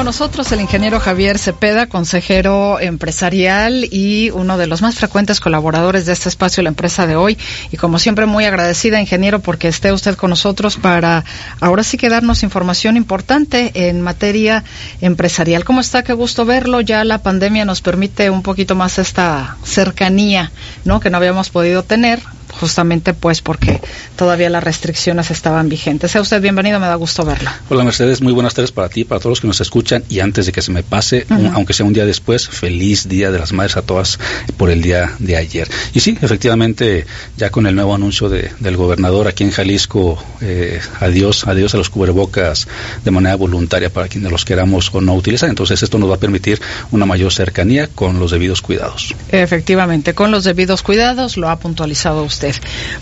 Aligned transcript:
Con 0.00 0.06
nosotros 0.06 0.50
el 0.50 0.62
ingeniero 0.62 0.98
Javier 0.98 1.38
Cepeda, 1.38 1.86
consejero 1.86 2.80
empresarial 2.80 3.84
y 3.90 4.30
uno 4.30 4.56
de 4.56 4.66
los 4.66 4.80
más 4.80 4.94
frecuentes 4.94 5.40
colaboradores 5.40 6.06
de 6.06 6.14
este 6.14 6.30
espacio, 6.30 6.62
la 6.62 6.70
empresa 6.70 7.06
de 7.06 7.16
hoy. 7.16 7.36
Y 7.70 7.76
como 7.76 7.98
siempre, 7.98 8.24
muy 8.24 8.46
agradecida, 8.46 8.98
ingeniero, 8.98 9.40
porque 9.40 9.68
esté 9.68 9.92
usted 9.92 10.14
con 10.14 10.30
nosotros 10.30 10.78
para 10.78 11.26
ahora 11.60 11.82
sí 11.82 11.98
que 11.98 12.08
darnos 12.08 12.42
información 12.42 12.96
importante 12.96 13.72
en 13.74 14.00
materia 14.00 14.64
empresarial. 15.02 15.66
¿Cómo 15.66 15.82
está? 15.82 16.02
Qué 16.02 16.14
gusto 16.14 16.46
verlo. 16.46 16.80
Ya 16.80 17.04
la 17.04 17.18
pandemia 17.18 17.66
nos 17.66 17.82
permite 17.82 18.30
un 18.30 18.40
poquito 18.40 18.74
más 18.74 18.98
esta 18.98 19.58
cercanía, 19.64 20.50
¿no? 20.86 21.00
Que 21.00 21.10
no 21.10 21.18
habíamos 21.18 21.50
podido 21.50 21.82
tener 21.82 22.20
justamente 22.58 23.14
pues 23.14 23.40
porque 23.40 23.80
todavía 24.16 24.50
las 24.50 24.62
restricciones 24.62 25.30
estaban 25.30 25.68
vigentes. 25.68 26.10
Sea 26.10 26.20
usted 26.20 26.40
bienvenido, 26.40 26.80
me 26.80 26.86
da 26.86 26.94
gusto 26.94 27.24
verla. 27.24 27.60
Hola 27.68 27.84
Mercedes, 27.84 28.20
muy 28.20 28.32
buenas 28.32 28.54
tardes 28.54 28.72
para 28.72 28.88
ti, 28.88 29.04
para 29.04 29.20
todos 29.20 29.32
los 29.32 29.40
que 29.40 29.46
nos 29.46 29.60
escuchan 29.60 30.04
y 30.08 30.20
antes 30.20 30.46
de 30.46 30.52
que 30.52 30.62
se 30.62 30.72
me 30.72 30.82
pase, 30.82 31.26
aunque 31.54 31.72
sea 31.72 31.86
un 31.86 31.92
día 31.92 32.06
después, 32.06 32.48
feliz 32.48 33.08
Día 33.08 33.30
de 33.30 33.38
las 33.38 33.52
Madres 33.52 33.76
a 33.76 33.82
todas 33.82 34.18
por 34.56 34.70
el 34.70 34.82
día 34.82 35.12
de 35.18 35.36
ayer. 35.36 35.68
Y 35.94 36.00
sí, 36.00 36.16
efectivamente, 36.20 37.06
ya 37.36 37.50
con 37.50 37.66
el 37.66 37.74
nuevo 37.74 37.94
anuncio 37.94 38.28
de, 38.28 38.50
del 38.60 38.76
gobernador 38.76 39.28
aquí 39.28 39.44
en 39.44 39.50
Jalisco, 39.50 40.22
eh, 40.40 40.80
adiós, 41.00 41.46
adiós 41.46 41.74
a 41.74 41.78
los 41.78 41.90
cubrebocas 41.90 42.68
de 43.04 43.10
manera 43.10 43.36
voluntaria 43.36 43.90
para 43.90 44.08
quienes 44.08 44.30
los 44.30 44.44
queramos 44.44 44.90
o 44.94 45.00
no 45.00 45.14
utilizar. 45.14 45.48
Entonces 45.48 45.82
esto 45.82 45.98
nos 45.98 46.10
va 46.10 46.14
a 46.14 46.18
permitir 46.18 46.60
una 46.90 47.06
mayor 47.06 47.32
cercanía 47.32 47.88
con 47.88 48.18
los 48.18 48.30
debidos 48.30 48.62
cuidados. 48.62 49.14
Efectivamente, 49.30 50.14
con 50.14 50.30
los 50.30 50.44
debidos 50.44 50.82
cuidados, 50.82 51.36
lo 51.36 51.48
ha 51.48 51.58
puntualizado 51.58 52.22
usted. 52.24 52.39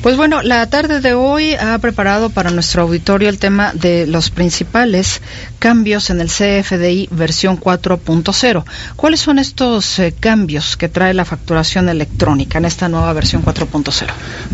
Pues 0.03 0.17
bueno, 0.17 0.43
la 0.43 0.69
tarde 0.69 1.01
de 1.01 1.15
hoy 1.15 1.55
ha 1.55 1.79
preparado 1.79 2.31
para 2.31 2.51
nuestro 2.51 2.83
auditorio 2.83 3.29
el 3.29 3.39
tema 3.39 3.73
de 3.73 4.07
los 4.07 4.31
principales 4.31 5.21
cambios 5.59 6.11
en 6.11 6.21
el 6.21 6.29
CFDI 6.29 7.09
versión 7.11 7.59
4.0. 7.59 8.65
¿Cuáles 8.97 9.21
son 9.21 9.39
estos 9.39 9.99
eh, 9.99 10.15
cambios 10.19 10.77
que 10.77 10.89
trae 10.89 11.15
la 11.15 11.25
facturación 11.25 11.89
electrónica 11.89 12.59
en 12.59 12.65
esta 12.65 12.89
nueva 12.89 13.13
versión 13.13 13.45
4.0? 13.45 14.07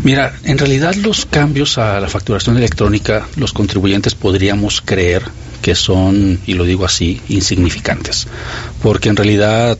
Mira, 0.03 0.33
en 0.43 0.57
realidad 0.57 0.95
los 0.95 1.25
cambios 1.25 1.77
a 1.77 1.99
la 1.99 2.07
facturación 2.07 2.57
electrónica, 2.57 3.27
los 3.35 3.53
contribuyentes 3.53 4.15
podríamos 4.15 4.81
creer 4.81 5.23
que 5.61 5.73
son, 5.73 6.39
y 6.45 6.53
lo 6.53 6.63
digo 6.63 6.85
así, 6.85 7.21
insignificantes, 7.27 8.27
porque 8.83 9.09
en 9.09 9.15
realidad 9.15 9.79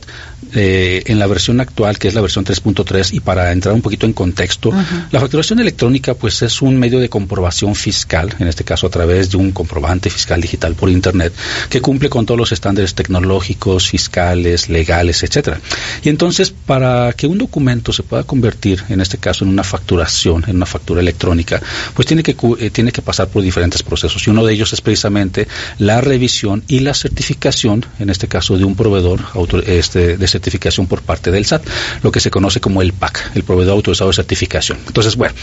eh, 0.54 1.02
en 1.06 1.18
la 1.18 1.26
versión 1.26 1.60
actual, 1.60 1.98
que 1.98 2.08
es 2.08 2.14
la 2.14 2.20
versión 2.20 2.44
3.3, 2.44 3.12
y 3.12 3.20
para 3.20 3.52
entrar 3.52 3.74
un 3.74 3.82
poquito 3.82 4.06
en 4.06 4.12
contexto, 4.12 4.72
la 5.10 5.20
facturación 5.20 5.60
electrónica 5.60 6.14
pues 6.14 6.42
es 6.42 6.62
un 6.62 6.78
medio 6.78 6.98
de 6.98 7.08
comprobación 7.08 7.74
fiscal, 7.74 8.34
en 8.38 8.48
este 8.48 8.64
caso 8.64 8.86
a 8.86 8.90
través 8.90 9.30
de 9.30 9.36
un 9.36 9.52
comprobante 9.52 10.10
fiscal 10.10 10.40
digital 10.40 10.74
por 10.74 10.90
Internet, 10.90 11.32
que 11.68 11.80
cumple 11.80 12.08
con 12.08 12.26
todos 12.26 12.38
los 12.38 12.52
estándares 12.52 12.94
tecnológicos, 12.94 13.88
fiscales, 13.88 14.68
legales, 14.68 15.22
etcétera. 15.22 15.60
Y 16.02 16.08
entonces, 16.08 16.50
para 16.50 17.12
que 17.12 17.26
un 17.26 17.38
documento 17.38 17.92
se 17.92 18.02
pueda 18.02 18.22
convertir, 18.24 18.82
en 18.88 19.00
este 19.00 19.18
caso, 19.18 19.44
en 19.44 19.50
una 19.50 19.64
facturación, 19.64 20.44
en 20.46 20.56
una 20.56 20.66
factura 20.66 21.00
electrónica, 21.00 21.60
pues 21.94 22.06
tiene 22.06 22.22
que, 22.22 22.36
eh, 22.58 22.70
tiene 22.70 22.92
que 22.92 23.02
pasar 23.02 23.28
por 23.28 23.42
diferentes 23.42 23.82
procesos. 23.82 24.26
Y 24.26 24.30
uno 24.30 24.44
de 24.44 24.52
ellos 24.52 24.72
es 24.72 24.80
precisamente 24.80 25.46
la 25.78 26.00
revisión 26.00 26.62
y 26.68 26.80
la 26.80 26.94
certificación, 26.94 27.84
en 27.98 28.10
este 28.10 28.28
caso, 28.28 28.56
de 28.56 28.64
un 28.64 28.74
proveedor 28.74 29.20
este, 29.66 30.16
de 30.16 30.28
certificación 30.36 30.86
por 30.86 31.02
parte 31.02 31.30
del 31.30 31.44
SAT, 31.44 31.66
lo 32.02 32.12
que 32.12 32.20
se 32.20 32.30
conoce 32.30 32.60
como 32.60 32.82
el 32.82 32.92
PAC, 32.92 33.32
el 33.34 33.42
proveedor 33.42 33.74
autorizado 33.74 34.10
de 34.10 34.16
certificación. 34.16 34.78
Entonces, 34.86 35.16
bueno, 35.16 35.34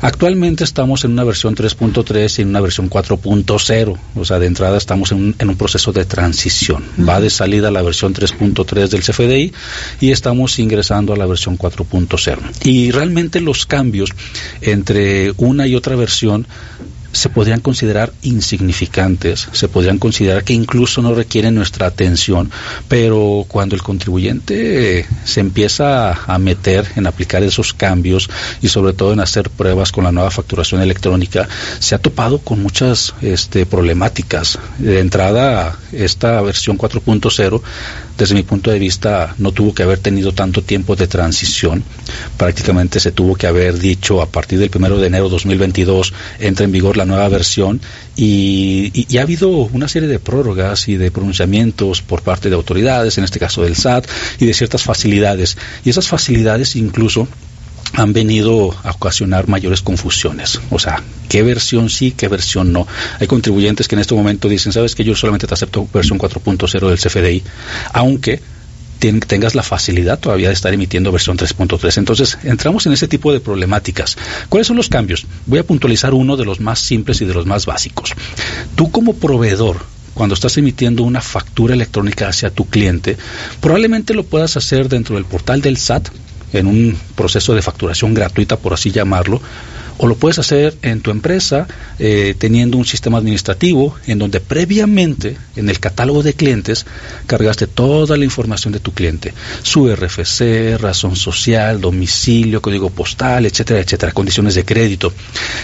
actualmente 0.00 0.64
estamos 0.64 1.04
en 1.04 1.12
una 1.12 1.24
versión 1.24 1.54
3.3 1.54 2.38
y 2.38 2.42
en 2.42 2.48
una 2.48 2.60
versión 2.60 2.88
4.0, 2.88 3.98
o 4.14 4.24
sea, 4.24 4.38
de 4.38 4.46
entrada 4.46 4.78
estamos 4.78 5.12
en 5.12 5.34
un, 5.40 5.56
proceso 5.56 5.92
de 5.92 6.04
transición. 6.04 6.84
Va 7.08 7.20
de 7.20 7.30
salida 7.30 7.70
la 7.70 7.82
versión 7.82 8.14
3.3 8.14 8.88
del 8.88 9.02
CFDI 9.02 9.52
y 10.00 10.10
estamos 10.10 10.58
ingresando 10.58 11.12
a 11.12 11.16
la 11.16 11.26
versión 11.26 11.56
4.0. 11.56 12.38
Y 12.64 12.90
realmente 12.90 13.40
los 13.40 13.66
cambios 13.66 14.10
entre 14.60 15.32
una 15.38 15.66
y 15.66 15.74
otra 15.74 15.96
versión 15.96 16.46
se 17.16 17.28
podrían 17.30 17.60
considerar 17.60 18.12
insignificantes, 18.22 19.48
se 19.52 19.68
podrían 19.68 19.98
considerar 19.98 20.44
que 20.44 20.52
incluso 20.52 21.02
no 21.02 21.14
requieren 21.14 21.54
nuestra 21.54 21.86
atención, 21.86 22.50
pero 22.88 23.44
cuando 23.48 23.74
el 23.74 23.82
contribuyente 23.82 25.06
se 25.24 25.40
empieza 25.40 26.12
a 26.12 26.38
meter 26.38 26.86
en 26.96 27.06
aplicar 27.06 27.42
esos 27.42 27.72
cambios 27.72 28.28
y 28.60 28.68
sobre 28.68 28.92
todo 28.92 29.12
en 29.12 29.20
hacer 29.20 29.48
pruebas 29.50 29.92
con 29.92 30.04
la 30.04 30.12
nueva 30.12 30.30
facturación 30.30 30.82
electrónica, 30.82 31.48
se 31.78 31.94
ha 31.94 31.98
topado 31.98 32.38
con 32.38 32.62
muchas 32.62 33.14
este, 33.22 33.66
problemáticas. 33.66 34.58
De 34.78 35.00
entrada, 35.00 35.78
esta 35.92 36.40
versión 36.42 36.76
4.0 36.76 37.62
desde 38.18 38.34
mi 38.34 38.42
punto 38.42 38.70
de 38.70 38.78
vista, 38.78 39.34
no 39.38 39.52
tuvo 39.52 39.74
que 39.74 39.82
haber 39.82 39.98
tenido 39.98 40.32
tanto 40.32 40.62
tiempo 40.62 40.96
de 40.96 41.06
transición. 41.06 41.84
Prácticamente 42.36 43.00
se 43.00 43.12
tuvo 43.12 43.34
que 43.34 43.46
haber 43.46 43.78
dicho 43.78 44.22
a 44.22 44.26
partir 44.26 44.58
del 44.58 44.70
1 44.74 44.98
de 44.98 45.06
enero 45.06 45.24
de 45.24 45.30
2022 45.30 46.12
entra 46.38 46.64
en 46.64 46.72
vigor 46.72 46.96
la 46.96 47.04
nueva 47.04 47.28
versión 47.28 47.80
y, 48.16 49.06
ha 49.18 49.22
habido 49.22 49.48
una 49.48 49.88
serie 49.88 50.08
de 50.08 50.18
prórrogas 50.18 50.88
y 50.88 50.96
de 50.96 51.10
pronunciamientos 51.10 52.02
por 52.02 52.22
parte 52.22 52.48
de 52.48 52.54
autoridades, 52.54 53.18
en 53.18 53.24
este 53.24 53.38
caso 53.38 53.62
del 53.62 53.76
SAT, 53.76 54.06
y 54.40 54.46
de 54.46 54.54
ciertas 54.54 54.82
facilidades. 54.82 55.56
Y 55.84 55.90
esas 55.90 56.08
facilidades 56.08 56.76
incluso 56.76 57.28
han 57.96 58.12
venido 58.12 58.76
a 58.84 58.90
ocasionar 58.90 59.48
mayores 59.48 59.80
confusiones. 59.80 60.60
O 60.70 60.78
sea, 60.78 61.02
qué 61.30 61.42
versión 61.42 61.88
sí, 61.88 62.12
qué 62.12 62.28
versión 62.28 62.70
no. 62.70 62.86
Hay 63.18 63.26
contribuyentes 63.26 63.88
que 63.88 63.94
en 63.94 64.02
este 64.02 64.14
momento 64.14 64.48
dicen, 64.48 64.72
sabes 64.72 64.94
que 64.94 65.02
yo 65.02 65.14
solamente 65.14 65.46
te 65.46 65.54
acepto 65.54 65.88
versión 65.92 66.18
4.0 66.18 66.88
del 66.88 66.98
CFDI, 66.98 67.42
aunque 67.94 68.42
tengas 68.98 69.54
la 69.54 69.62
facilidad 69.62 70.18
todavía 70.18 70.48
de 70.48 70.54
estar 70.54 70.74
emitiendo 70.74 71.10
versión 71.10 71.38
3.3. 71.38 71.96
Entonces, 71.96 72.38
entramos 72.44 72.84
en 72.86 72.92
ese 72.92 73.08
tipo 73.08 73.32
de 73.32 73.40
problemáticas. 73.40 74.16
¿Cuáles 74.50 74.66
son 74.66 74.76
los 74.76 74.90
cambios? 74.90 75.26
Voy 75.46 75.58
a 75.58 75.66
puntualizar 75.66 76.12
uno 76.12 76.36
de 76.36 76.44
los 76.44 76.60
más 76.60 76.78
simples 76.78 77.22
y 77.22 77.24
de 77.24 77.32
los 77.32 77.46
más 77.46 77.64
básicos. 77.64 78.12
Tú 78.74 78.90
como 78.90 79.14
proveedor, 79.14 79.78
cuando 80.12 80.34
estás 80.34 80.58
emitiendo 80.58 81.02
una 81.02 81.22
factura 81.22 81.74
electrónica 81.74 82.28
hacia 82.28 82.50
tu 82.50 82.66
cliente, 82.66 83.16
probablemente 83.60 84.12
lo 84.12 84.24
puedas 84.24 84.56
hacer 84.58 84.88
dentro 84.90 85.14
del 85.14 85.24
portal 85.24 85.62
del 85.62 85.78
SAT, 85.78 86.08
en 86.52 86.66
un 86.66 86.98
proceso 87.14 87.54
de 87.54 87.62
facturación 87.62 88.14
gratuita, 88.14 88.56
por 88.56 88.72
así 88.72 88.90
llamarlo, 88.90 89.40
o 89.98 90.06
lo 90.06 90.16
puedes 90.16 90.38
hacer 90.38 90.76
en 90.82 91.00
tu 91.00 91.10
empresa 91.10 91.66
eh, 91.98 92.34
teniendo 92.38 92.76
un 92.76 92.84
sistema 92.84 93.18
administrativo 93.18 93.94
en 94.06 94.18
donde 94.18 94.40
previamente 94.40 95.36
en 95.56 95.70
el 95.70 95.80
catálogo 95.80 96.22
de 96.22 96.34
clientes 96.34 96.84
cargaste 97.26 97.66
toda 97.66 98.16
la 98.16 98.24
información 98.24 98.72
de 98.72 98.80
tu 98.80 98.92
cliente, 98.92 99.32
su 99.62 99.88
RFC, 99.88 100.78
razón 100.78 101.16
social, 101.16 101.80
domicilio, 101.80 102.60
código 102.60 102.90
postal, 102.90 103.46
etcétera, 103.46 103.80
etcétera, 103.80 104.12
condiciones 104.12 104.54
de 104.54 104.64
crédito. 104.64 105.12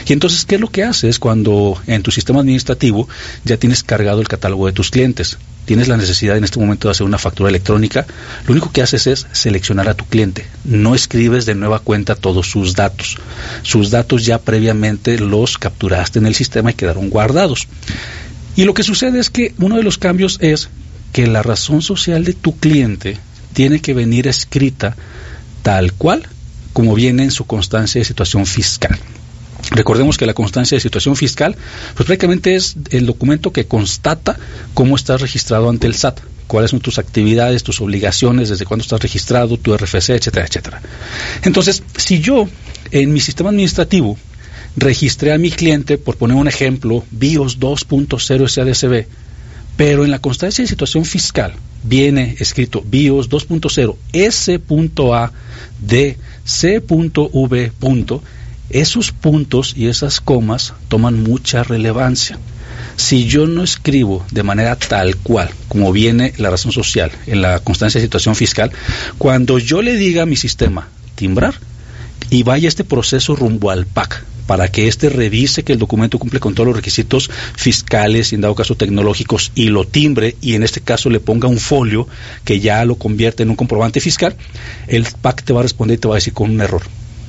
Y 0.06 0.12
entonces, 0.12 0.44
¿qué 0.44 0.54
es 0.54 0.60
lo 0.60 0.68
que 0.68 0.84
haces 0.84 1.18
cuando 1.18 1.80
en 1.86 2.02
tu 2.02 2.10
sistema 2.10 2.40
administrativo 2.40 3.08
ya 3.44 3.56
tienes 3.56 3.82
cargado 3.82 4.20
el 4.20 4.28
catálogo 4.28 4.66
de 4.66 4.72
tus 4.72 4.90
clientes? 4.90 5.36
Tienes 5.64 5.88
la 5.88 5.96
necesidad 5.96 6.36
en 6.36 6.44
este 6.44 6.58
momento 6.58 6.88
de 6.88 6.92
hacer 6.92 7.06
una 7.06 7.18
factura 7.18 7.48
electrónica, 7.48 8.06
lo 8.46 8.52
único 8.52 8.72
que 8.72 8.82
haces 8.82 9.06
es 9.06 9.26
seleccionar 9.32 9.88
a 9.88 9.94
tu 9.94 10.04
cliente. 10.04 10.46
No 10.64 10.94
escribes 10.94 11.46
de 11.46 11.54
nueva 11.54 11.78
cuenta 11.78 12.14
todos 12.14 12.48
sus 12.48 12.74
datos. 12.74 13.18
Sus 13.62 13.90
datos 13.90 14.24
ya 14.24 14.38
previamente 14.38 15.18
los 15.18 15.58
capturaste 15.58 16.18
en 16.18 16.26
el 16.26 16.34
sistema 16.34 16.70
y 16.70 16.74
quedaron 16.74 17.10
guardados. 17.10 17.68
Y 18.56 18.64
lo 18.64 18.74
que 18.74 18.82
sucede 18.82 19.18
es 19.18 19.30
que 19.30 19.54
uno 19.58 19.76
de 19.76 19.82
los 19.82 19.98
cambios 19.98 20.38
es 20.40 20.68
que 21.12 21.26
la 21.26 21.42
razón 21.42 21.82
social 21.82 22.24
de 22.24 22.32
tu 22.32 22.56
cliente 22.56 23.18
tiene 23.52 23.80
que 23.80 23.94
venir 23.94 24.26
escrita 24.26 24.96
tal 25.62 25.92
cual 25.92 26.26
como 26.72 26.94
viene 26.94 27.24
en 27.24 27.30
su 27.30 27.46
constancia 27.46 28.00
de 28.00 28.04
situación 28.04 28.46
fiscal. 28.46 28.98
Recordemos 29.74 30.18
que 30.18 30.26
la 30.26 30.34
constancia 30.34 30.76
de 30.76 30.80
situación 30.80 31.16
fiscal, 31.16 31.56
pues 31.94 32.06
prácticamente 32.06 32.54
es 32.54 32.76
el 32.90 33.06
documento 33.06 33.52
que 33.52 33.66
constata 33.66 34.38
cómo 34.74 34.96
estás 34.96 35.20
registrado 35.20 35.70
ante 35.70 35.86
el 35.86 35.94
SAT, 35.94 36.20
cuáles 36.46 36.70
son 36.70 36.80
tus 36.80 36.98
actividades, 36.98 37.62
tus 37.62 37.80
obligaciones, 37.80 38.50
desde 38.50 38.66
cuándo 38.66 38.82
estás 38.82 39.00
registrado, 39.00 39.56
tu 39.56 39.74
RFC, 39.74 40.10
etcétera, 40.10 40.46
etcétera. 40.46 40.82
Entonces, 41.44 41.82
si 41.96 42.20
yo 42.20 42.48
en 42.90 43.12
mi 43.12 43.20
sistema 43.20 43.48
administrativo 43.48 44.18
registré 44.76 45.32
a 45.32 45.38
mi 45.38 45.50
cliente, 45.50 45.96
por 45.96 46.16
poner 46.16 46.36
un 46.36 46.48
ejemplo, 46.48 47.04
BIOS 47.10 47.58
2.0 47.58 48.48
SADCB, 48.48 49.06
pero 49.76 50.04
en 50.04 50.10
la 50.10 50.18
constancia 50.18 50.62
de 50.62 50.68
situación 50.68 51.06
fiscal 51.06 51.54
viene 51.82 52.36
escrito 52.38 52.82
BIOS 52.84 53.30
2.0 53.30 53.96
S.A 54.12 55.32
D 55.80 56.18
C.V. 56.44 57.72
Esos 58.72 59.12
puntos 59.12 59.74
y 59.76 59.88
esas 59.88 60.22
comas 60.22 60.72
toman 60.88 61.22
mucha 61.22 61.62
relevancia. 61.62 62.38
Si 62.96 63.26
yo 63.26 63.46
no 63.46 63.62
escribo 63.62 64.24
de 64.30 64.42
manera 64.42 64.76
tal 64.76 65.16
cual, 65.16 65.50
como 65.68 65.92
viene 65.92 66.32
la 66.38 66.48
razón 66.48 66.72
social 66.72 67.12
en 67.26 67.42
la 67.42 67.58
constancia 67.58 68.00
de 68.00 68.06
situación 68.06 68.34
fiscal, 68.34 68.72
cuando 69.18 69.58
yo 69.58 69.82
le 69.82 69.96
diga 69.96 70.22
a 70.22 70.26
mi 70.26 70.36
sistema 70.36 70.88
timbrar 71.16 71.54
y 72.30 72.44
vaya 72.44 72.66
este 72.66 72.82
proceso 72.82 73.36
rumbo 73.36 73.70
al 73.70 73.84
PAC, 73.84 74.24
para 74.46 74.68
que 74.68 74.88
éste 74.88 75.10
revise 75.10 75.64
que 75.64 75.74
el 75.74 75.78
documento 75.78 76.18
cumple 76.18 76.40
con 76.40 76.54
todos 76.54 76.66
los 76.66 76.76
requisitos 76.76 77.30
fiscales 77.54 78.32
y 78.32 78.36
en 78.36 78.40
dado 78.40 78.54
caso 78.54 78.74
tecnológicos 78.74 79.52
y 79.54 79.66
lo 79.68 79.84
timbre 79.84 80.36
y 80.40 80.54
en 80.54 80.62
este 80.62 80.80
caso 80.80 81.10
le 81.10 81.20
ponga 81.20 81.46
un 81.46 81.58
folio 81.58 82.08
que 82.44 82.58
ya 82.58 82.84
lo 82.86 82.96
convierte 82.96 83.42
en 83.42 83.50
un 83.50 83.56
comprobante 83.56 84.00
fiscal, 84.00 84.34
el 84.88 85.06
PAC 85.20 85.44
te 85.44 85.52
va 85.52 85.60
a 85.60 85.64
responder 85.64 85.98
y 85.98 86.00
te 86.00 86.08
va 86.08 86.14
a 86.14 86.16
decir 86.16 86.32
con 86.32 86.50
un 86.50 86.60
error 86.62 86.82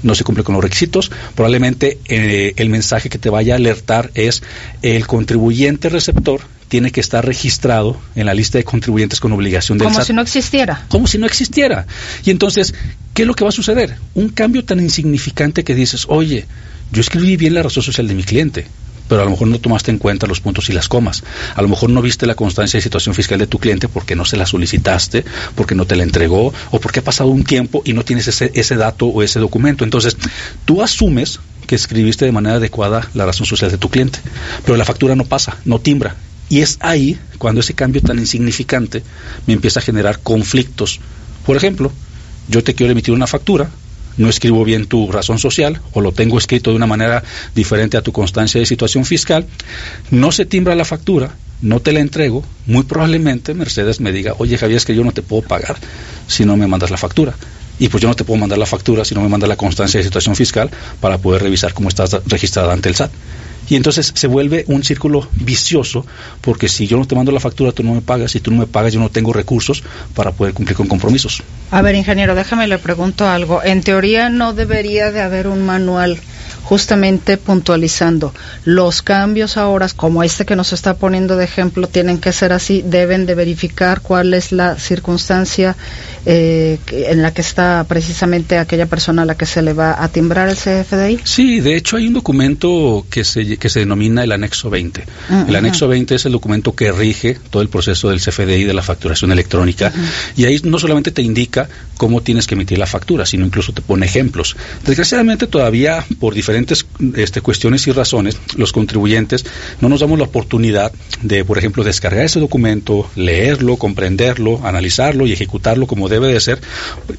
no 0.03 0.15
se 0.15 0.23
cumple 0.23 0.43
con 0.43 0.53
los 0.53 0.63
requisitos, 0.63 1.11
probablemente 1.35 1.97
eh, 2.05 2.53
el 2.57 2.69
mensaje 2.69 3.09
que 3.09 3.17
te 3.17 3.29
vaya 3.29 3.53
a 3.53 3.57
alertar 3.57 4.11
es 4.13 4.43
el 4.81 5.07
contribuyente 5.07 5.89
receptor 5.89 6.41
tiene 6.67 6.91
que 6.91 7.01
estar 7.01 7.23
registrado 7.23 8.01
en 8.15 8.25
la 8.25 8.33
lista 8.33 8.57
de 8.57 8.63
contribuyentes 8.63 9.19
con 9.19 9.31
obligación 9.31 9.77
de 9.77 9.85
Como 9.85 10.03
si 10.03 10.11
no 10.11 10.23
existiera. 10.23 10.85
Como 10.89 11.05
si 11.05 11.19
no 11.19 11.27
existiera. 11.27 11.85
Y 12.25 12.31
entonces, 12.31 12.73
¿qué 13.13 13.21
es 13.21 13.27
lo 13.27 13.35
que 13.35 13.43
va 13.43 13.49
a 13.49 13.53
suceder? 13.53 13.95
Un 14.15 14.29
cambio 14.29 14.65
tan 14.65 14.79
insignificante 14.79 15.63
que 15.63 15.75
dices, 15.75 16.05
oye, 16.09 16.47
yo 16.91 17.01
escribí 17.01 17.37
bien 17.37 17.53
la 17.53 17.61
razón 17.61 17.83
social 17.83 18.07
de 18.07 18.15
mi 18.15 18.23
cliente, 18.23 18.65
pero 19.07 19.21
a 19.21 19.25
lo 19.25 19.31
mejor 19.31 19.47
no 19.47 19.59
tomaste 19.59 19.91
en 19.91 19.97
cuenta 19.97 20.27
los 20.27 20.39
puntos 20.39 20.69
y 20.69 20.73
las 20.73 20.87
comas. 20.87 21.23
A 21.55 21.61
lo 21.61 21.67
mejor 21.67 21.89
no 21.89 22.01
viste 22.01 22.25
la 22.25 22.35
constancia 22.35 22.77
de 22.77 22.81
situación 22.81 23.15
fiscal 23.15 23.39
de 23.39 23.47
tu 23.47 23.59
cliente 23.59 23.87
porque 23.87 24.15
no 24.15 24.25
se 24.25 24.37
la 24.37 24.45
solicitaste, 24.45 25.25
porque 25.55 25.75
no 25.75 25.85
te 25.85 25.95
la 25.95 26.03
entregó 26.03 26.53
o 26.71 26.79
porque 26.79 26.99
ha 26.99 27.03
pasado 27.03 27.29
un 27.29 27.43
tiempo 27.43 27.81
y 27.85 27.93
no 27.93 28.03
tienes 28.03 28.27
ese, 28.27 28.51
ese 28.53 28.75
dato 28.75 29.07
o 29.07 29.23
ese 29.23 29.39
documento. 29.39 29.83
Entonces, 29.83 30.17
tú 30.65 30.81
asumes 30.81 31.39
que 31.67 31.75
escribiste 31.75 32.25
de 32.25 32.31
manera 32.31 32.55
adecuada 32.55 33.09
la 33.13 33.25
razón 33.25 33.45
social 33.45 33.71
de 33.71 33.77
tu 33.77 33.89
cliente, 33.89 34.19
pero 34.65 34.77
la 34.77 34.85
factura 34.85 35.15
no 35.15 35.25
pasa, 35.25 35.57
no 35.65 35.79
timbra. 35.79 36.15
Y 36.49 36.59
es 36.59 36.77
ahí 36.81 37.17
cuando 37.37 37.61
ese 37.61 37.73
cambio 37.73 38.01
tan 38.01 38.19
insignificante 38.19 39.03
me 39.47 39.53
empieza 39.53 39.79
a 39.79 39.83
generar 39.83 40.19
conflictos. 40.19 40.99
Por 41.45 41.57
ejemplo, 41.57 41.91
yo 42.47 42.63
te 42.63 42.75
quiero 42.75 42.91
emitir 42.91 43.13
una 43.13 43.27
factura, 43.27 43.69
no 44.17 44.29
escribo 44.29 44.63
bien 44.63 44.85
tu 44.85 45.11
razón 45.11 45.39
social 45.39 45.81
o 45.93 46.01
lo 46.01 46.11
tengo 46.11 46.37
escrito 46.37 46.69
de 46.71 46.77
una 46.77 46.87
manera 46.87 47.23
diferente 47.55 47.97
a 47.97 48.01
tu 48.01 48.11
constancia 48.11 48.59
de 48.59 48.65
situación 48.65 49.05
fiscal, 49.05 49.47
no 50.11 50.31
se 50.31 50.45
timbra 50.45 50.75
la 50.75 50.85
factura, 50.85 51.35
no 51.61 51.79
te 51.79 51.93
la 51.93 51.99
entrego, 51.99 52.43
muy 52.65 52.83
probablemente 52.83 53.53
Mercedes 53.53 54.01
me 54.01 54.11
diga, 54.11 54.35
oye 54.37 54.57
Javier, 54.57 54.77
es 54.77 54.85
que 54.85 54.95
yo 54.95 55.03
no 55.03 55.11
te 55.11 55.21
puedo 55.21 55.41
pagar 55.41 55.77
si 56.27 56.45
no 56.45 56.57
me 56.57 56.67
mandas 56.67 56.91
la 56.91 56.97
factura. 56.97 57.33
Y 57.79 57.89
pues 57.89 58.01
yo 58.01 58.07
no 58.07 58.15
te 58.15 58.23
puedo 58.23 58.39
mandar 58.39 58.59
la 58.59 58.67
factura 58.67 59.03
si 59.03 59.15
no 59.15 59.21
me 59.21 59.29
mandas 59.29 59.49
la 59.49 59.55
constancia 59.55 59.97
de 59.97 60.03
situación 60.03 60.35
fiscal 60.35 60.69
para 61.01 61.17
poder 61.17 61.41
revisar 61.41 61.73
cómo 61.73 61.89
estás 61.89 62.15
registrada 62.27 62.71
ante 62.71 62.89
el 62.89 62.95
SAT. 62.95 63.11
Y 63.69 63.75
entonces 63.75 64.11
se 64.15 64.27
vuelve 64.27 64.65
un 64.67 64.83
círculo 64.83 65.27
vicioso, 65.33 66.05
porque 66.41 66.67
si 66.67 66.87
yo 66.87 66.97
no 66.97 67.05
te 67.05 67.15
mando 67.15 67.31
la 67.31 67.39
factura, 67.39 67.71
tú 67.71 67.83
no 67.83 67.93
me 67.93 68.01
pagas, 68.01 68.31
si 68.31 68.39
tú 68.39 68.51
no 68.51 68.57
me 68.57 68.67
pagas, 68.67 68.93
yo 68.93 68.99
no 68.99 69.09
tengo 69.09 69.33
recursos 69.33 69.83
para 70.13 70.31
poder 70.31 70.53
cumplir 70.53 70.75
con 70.75 70.87
compromisos. 70.87 71.41
A 71.71 71.81
ver, 71.81 71.95
ingeniero, 71.95 72.35
déjame 72.35 72.67
le 72.67 72.77
pregunto 72.77 73.27
algo. 73.27 73.63
En 73.63 73.81
teoría 73.81 74.29
no 74.29 74.53
debería 74.53 75.11
de 75.11 75.21
haber 75.21 75.47
un 75.47 75.65
manual 75.65 76.19
justamente 76.63 77.37
puntualizando 77.37 78.33
los 78.65 79.01
cambios 79.01 79.57
ahora, 79.57 79.87
como 79.95 80.23
este 80.23 80.45
que 80.45 80.55
nos 80.55 80.73
está 80.73 80.95
poniendo 80.95 81.35
de 81.35 81.43
ejemplo, 81.43 81.87
tienen 81.87 82.19
que 82.19 82.31
ser 82.31 82.53
así, 82.53 82.81
deben 82.85 83.25
de 83.25 83.35
verificar 83.35 84.01
cuál 84.01 84.33
es 84.33 84.51
la 84.51 84.77
circunstancia 84.77 85.75
eh, 86.25 86.79
en 86.91 87.21
la 87.21 87.33
que 87.33 87.41
está 87.41 87.85
precisamente 87.87 88.57
aquella 88.57 88.85
persona 88.85 89.23
a 89.23 89.25
la 89.25 89.35
que 89.35 89.45
se 89.45 89.61
le 89.61 89.73
va 89.73 90.01
a 90.01 90.07
timbrar 90.07 90.49
el 90.49 90.55
CFDI. 90.55 91.19
Sí, 91.23 91.59
de 91.59 91.75
hecho 91.75 91.97
hay 91.97 92.07
un 92.07 92.13
documento 92.13 93.05
que 93.09 93.23
se, 93.23 93.57
que 93.57 93.69
se 93.69 93.79
denomina 93.79 94.23
el 94.23 94.31
anexo 94.31 94.69
20. 94.69 95.03
Mm, 95.29 95.49
el 95.49 95.55
anexo 95.55 95.87
20 95.87 96.15
es 96.15 96.25
el 96.25 96.31
documento 96.31 96.73
que 96.75 96.91
rige 96.91 97.37
todo 97.49 97.61
el 97.61 97.69
proceso 97.69 98.09
del 98.09 98.21
CFDI 98.21 98.63
de 98.63 98.73
la 98.73 98.81
facturación 98.81 99.31
electrónica 99.31 99.91
y 100.37 100.45
ahí 100.45 100.59
no 100.63 100.79
solamente 100.79 101.11
te 101.11 101.21
indica 101.21 101.67
cómo 101.97 102.21
tienes 102.21 102.47
que 102.47 102.55
emitir 102.55 102.77
la 102.77 102.87
factura, 102.87 103.25
sino 103.25 103.45
incluso 103.45 103.73
te 103.73 103.81
pone 103.81 104.05
ejemplos. 104.05 104.55
Desgraciadamente 104.85 105.47
todavía 105.47 106.05
por 106.19 106.33
diferentes 106.33 106.52
diferentes 106.53 106.85
este, 107.15 107.41
cuestiones 107.41 107.87
y 107.87 107.91
razones, 107.91 108.37
los 108.57 108.71
contribuyentes 108.71 109.43
no 109.81 109.89
nos 109.89 110.01
damos 110.01 110.19
la 110.19 110.25
oportunidad 110.25 110.91
de, 111.21 111.43
por 111.43 111.57
ejemplo, 111.57 111.83
descargar 111.83 112.25
ese 112.25 112.39
documento, 112.39 113.09
leerlo, 113.15 113.77
comprenderlo, 113.77 114.61
analizarlo 114.63 115.25
y 115.25 115.33
ejecutarlo 115.33 115.87
como 115.87 116.09
debe 116.09 116.31
de 116.31 116.39
ser, 116.39 116.61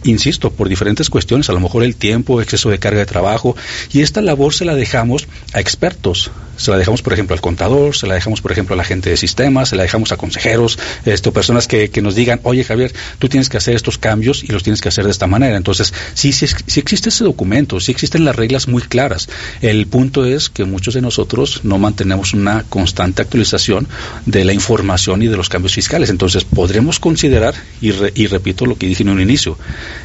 insisto, 0.04 0.52
por 0.52 0.68
diferentes 0.68 1.10
cuestiones, 1.10 1.50
a 1.50 1.52
lo 1.52 1.60
mejor 1.60 1.82
el 1.82 1.96
tiempo, 1.96 2.40
exceso 2.40 2.70
de 2.70 2.78
carga 2.78 3.00
de 3.00 3.06
trabajo, 3.06 3.56
y 3.92 4.02
esta 4.02 4.22
labor 4.22 4.54
se 4.54 4.64
la 4.64 4.76
dejamos 4.76 5.26
a 5.52 5.60
expertos, 5.60 6.30
se 6.56 6.70
la 6.70 6.78
dejamos, 6.78 7.02
por 7.02 7.12
ejemplo, 7.12 7.34
al 7.34 7.40
contador, 7.40 7.96
se 7.96 8.06
la 8.06 8.14
dejamos, 8.14 8.40
por 8.40 8.52
ejemplo, 8.52 8.74
a 8.74 8.76
la 8.76 8.84
gente 8.84 9.10
de 9.10 9.16
sistemas, 9.16 9.70
se 9.70 9.76
la 9.76 9.82
dejamos 9.82 10.12
a 10.12 10.16
consejeros, 10.16 10.78
esto, 11.04 11.32
personas 11.32 11.66
que, 11.66 11.90
que 11.90 12.02
nos 12.02 12.14
digan, 12.14 12.40
oye 12.42 12.64
Javier, 12.64 12.92
tú 13.18 13.28
tienes 13.28 13.48
que 13.48 13.56
hacer 13.56 13.74
estos 13.74 13.98
cambios 13.98 14.44
y 14.44 14.48
los 14.48 14.62
tienes 14.62 14.80
que 14.80 14.88
hacer 14.88 15.04
de 15.04 15.10
esta 15.10 15.26
manera. 15.26 15.56
Entonces, 15.56 15.92
sí, 16.14 16.32
sí, 16.32 16.46
sí 16.66 16.80
existe 16.80 17.08
ese 17.08 17.24
documento, 17.24 17.80
sí 17.80 17.90
existen 17.92 18.24
las 18.24 18.36
reglas 18.36 18.68
muy 18.68 18.82
claras. 18.82 19.28
El 19.60 19.86
punto 19.86 20.24
es 20.24 20.48
que 20.48 20.64
muchos 20.64 20.94
de 20.94 21.00
nosotros 21.00 21.60
no 21.64 21.78
mantenemos 21.78 22.34
una 22.34 22.64
constante 22.68 23.22
actualización 23.22 23.88
de 24.26 24.44
la 24.44 24.52
información 24.52 25.22
y 25.22 25.26
de 25.26 25.36
los 25.36 25.48
cambios 25.48 25.74
fiscales. 25.74 26.10
Entonces, 26.10 26.44
podremos 26.44 26.98
considerar, 26.98 27.54
y, 27.80 27.92
y 28.14 28.26
repito 28.26 28.66
lo 28.66 28.76
que 28.76 28.86
dije 28.86 29.02
en 29.02 29.10
un 29.10 29.20
inicio, 29.20 29.58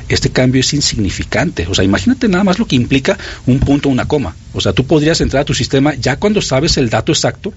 este 0.08 0.30
cambio 0.30 0.62
es 0.62 0.74
insignificante. 0.74 1.68
O 1.70 1.76
sea, 1.76 1.84
imagínate 1.84 2.28
nada 2.28 2.44
más 2.44 2.60
lo 2.60 2.66
que 2.66 2.76
implica 2.76 3.18
un 3.46 3.60
punto, 3.60 3.90
una 3.90 4.08
coma. 4.08 4.36
O 4.54 4.62
sea, 4.62 4.74
tú 4.74 4.86
podrías 4.86 5.22
entrar 5.22 5.42
a 5.42 5.46
tu 5.46 5.54
sistema, 5.54 5.94
ya 5.94 6.18
cuando 6.18 6.39
sabes 6.42 6.78
el 6.78 6.90
dato 6.90 7.12
exacto, 7.12 7.54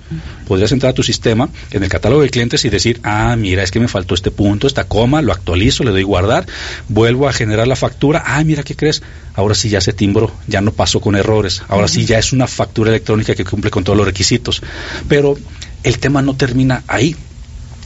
podrías 0.46 0.72
entrar 0.72 0.90
a 0.90 0.94
tu 0.94 1.02
sistema 1.02 1.48
en 1.70 1.82
el 1.82 1.88
catálogo 1.88 2.22
de 2.22 2.30
clientes 2.30 2.64
y 2.64 2.70
decir, 2.70 3.00
ah, 3.02 3.34
mira, 3.36 3.62
es 3.62 3.70
que 3.70 3.80
me 3.80 3.88
faltó 3.88 4.14
este 4.14 4.30
punto, 4.30 4.66
esta 4.66 4.84
coma, 4.84 5.22
lo 5.22 5.32
actualizo, 5.32 5.84
le 5.84 5.90
doy 5.90 6.02
guardar, 6.02 6.46
vuelvo 6.88 7.28
a 7.28 7.32
generar 7.32 7.66
la 7.66 7.76
factura, 7.76 8.22
ah, 8.26 8.42
mira, 8.44 8.62
¿qué 8.62 8.76
crees? 8.76 9.02
Ahora 9.34 9.54
sí 9.54 9.68
ya 9.68 9.80
se 9.80 9.92
timbró, 9.92 10.30
ya 10.46 10.60
no 10.60 10.72
pasó 10.72 11.00
con 11.00 11.16
errores, 11.16 11.62
ahora 11.68 11.88
sí 11.88 12.04
ya 12.04 12.18
es 12.18 12.32
una 12.32 12.46
factura 12.46 12.90
electrónica 12.90 13.34
que 13.34 13.44
cumple 13.44 13.70
con 13.70 13.84
todos 13.84 13.96
los 13.96 14.06
requisitos. 14.06 14.62
Pero 15.08 15.36
el 15.82 15.98
tema 15.98 16.22
no 16.22 16.36
termina 16.36 16.82
ahí. 16.86 17.16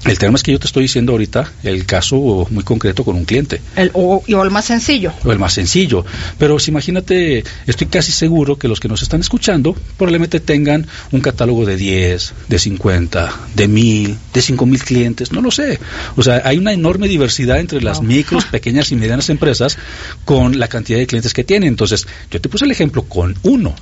El 0.07 0.19
tema 0.19 0.37
es 0.37 0.43
que 0.43 0.53
yo 0.53 0.61
te 0.61 0.67
estoy 0.67 0.85
diciendo 0.85 1.13
ahorita 1.13 1.53
el 1.65 1.85
caso 1.85 2.47
muy 2.51 2.63
concreto 2.63 3.05
con 3.05 3.17
un 3.17 3.25
cliente. 3.25 3.61
El, 3.75 3.91
o, 3.93 4.23
el 4.27 4.51
más 4.51 4.65
sencillo. 4.65 5.13
O 5.25 5.33
el 5.33 5.39
más 5.39 5.53
sencillo. 5.53 6.05
Pero 6.39 6.59
si 6.59 6.71
imagínate, 6.71 7.43
estoy 7.67 7.89
casi 7.89 8.13
seguro 8.13 8.57
que 8.57 8.69
los 8.69 8.79
que 8.79 8.89
nos 8.89 9.03
están 9.03 9.21
escuchando 9.21 9.75
probablemente 9.97 10.39
tengan 10.39 10.87
un 11.11 11.21
catálogo 11.21 11.67
de 11.67 11.77
10, 11.77 12.35
de 12.49 12.59
50, 12.59 13.35
de 13.55 13.69
1000, 13.69 14.17
de 14.33 14.43
5000 14.43 14.85
clientes, 14.85 15.33
no 15.33 15.41
lo 15.43 15.51
sé. 15.51 15.81
O 16.17 16.23
sea, 16.23 16.43
hay 16.45 16.59
una 16.59 16.73
enorme 16.73 17.09
diversidad 17.09 17.59
entre 17.59 17.81
las 17.81 18.01
micros, 18.01 18.45
pequeñas 18.51 18.93
y 18.93 18.97
medianas 18.97 19.29
empresas 19.29 19.77
con 20.25 20.59
la 20.59 20.69
cantidad 20.69 20.99
de 20.99 21.07
clientes 21.07 21.35
que 21.35 21.45
tienen. 21.45 21.69
Entonces, 21.69 22.07
yo 22.31 22.41
te 22.41 22.49
puse 22.49 22.65
el 22.65 22.71
ejemplo 22.71 23.03
con 23.03 23.35
uno 23.43 23.75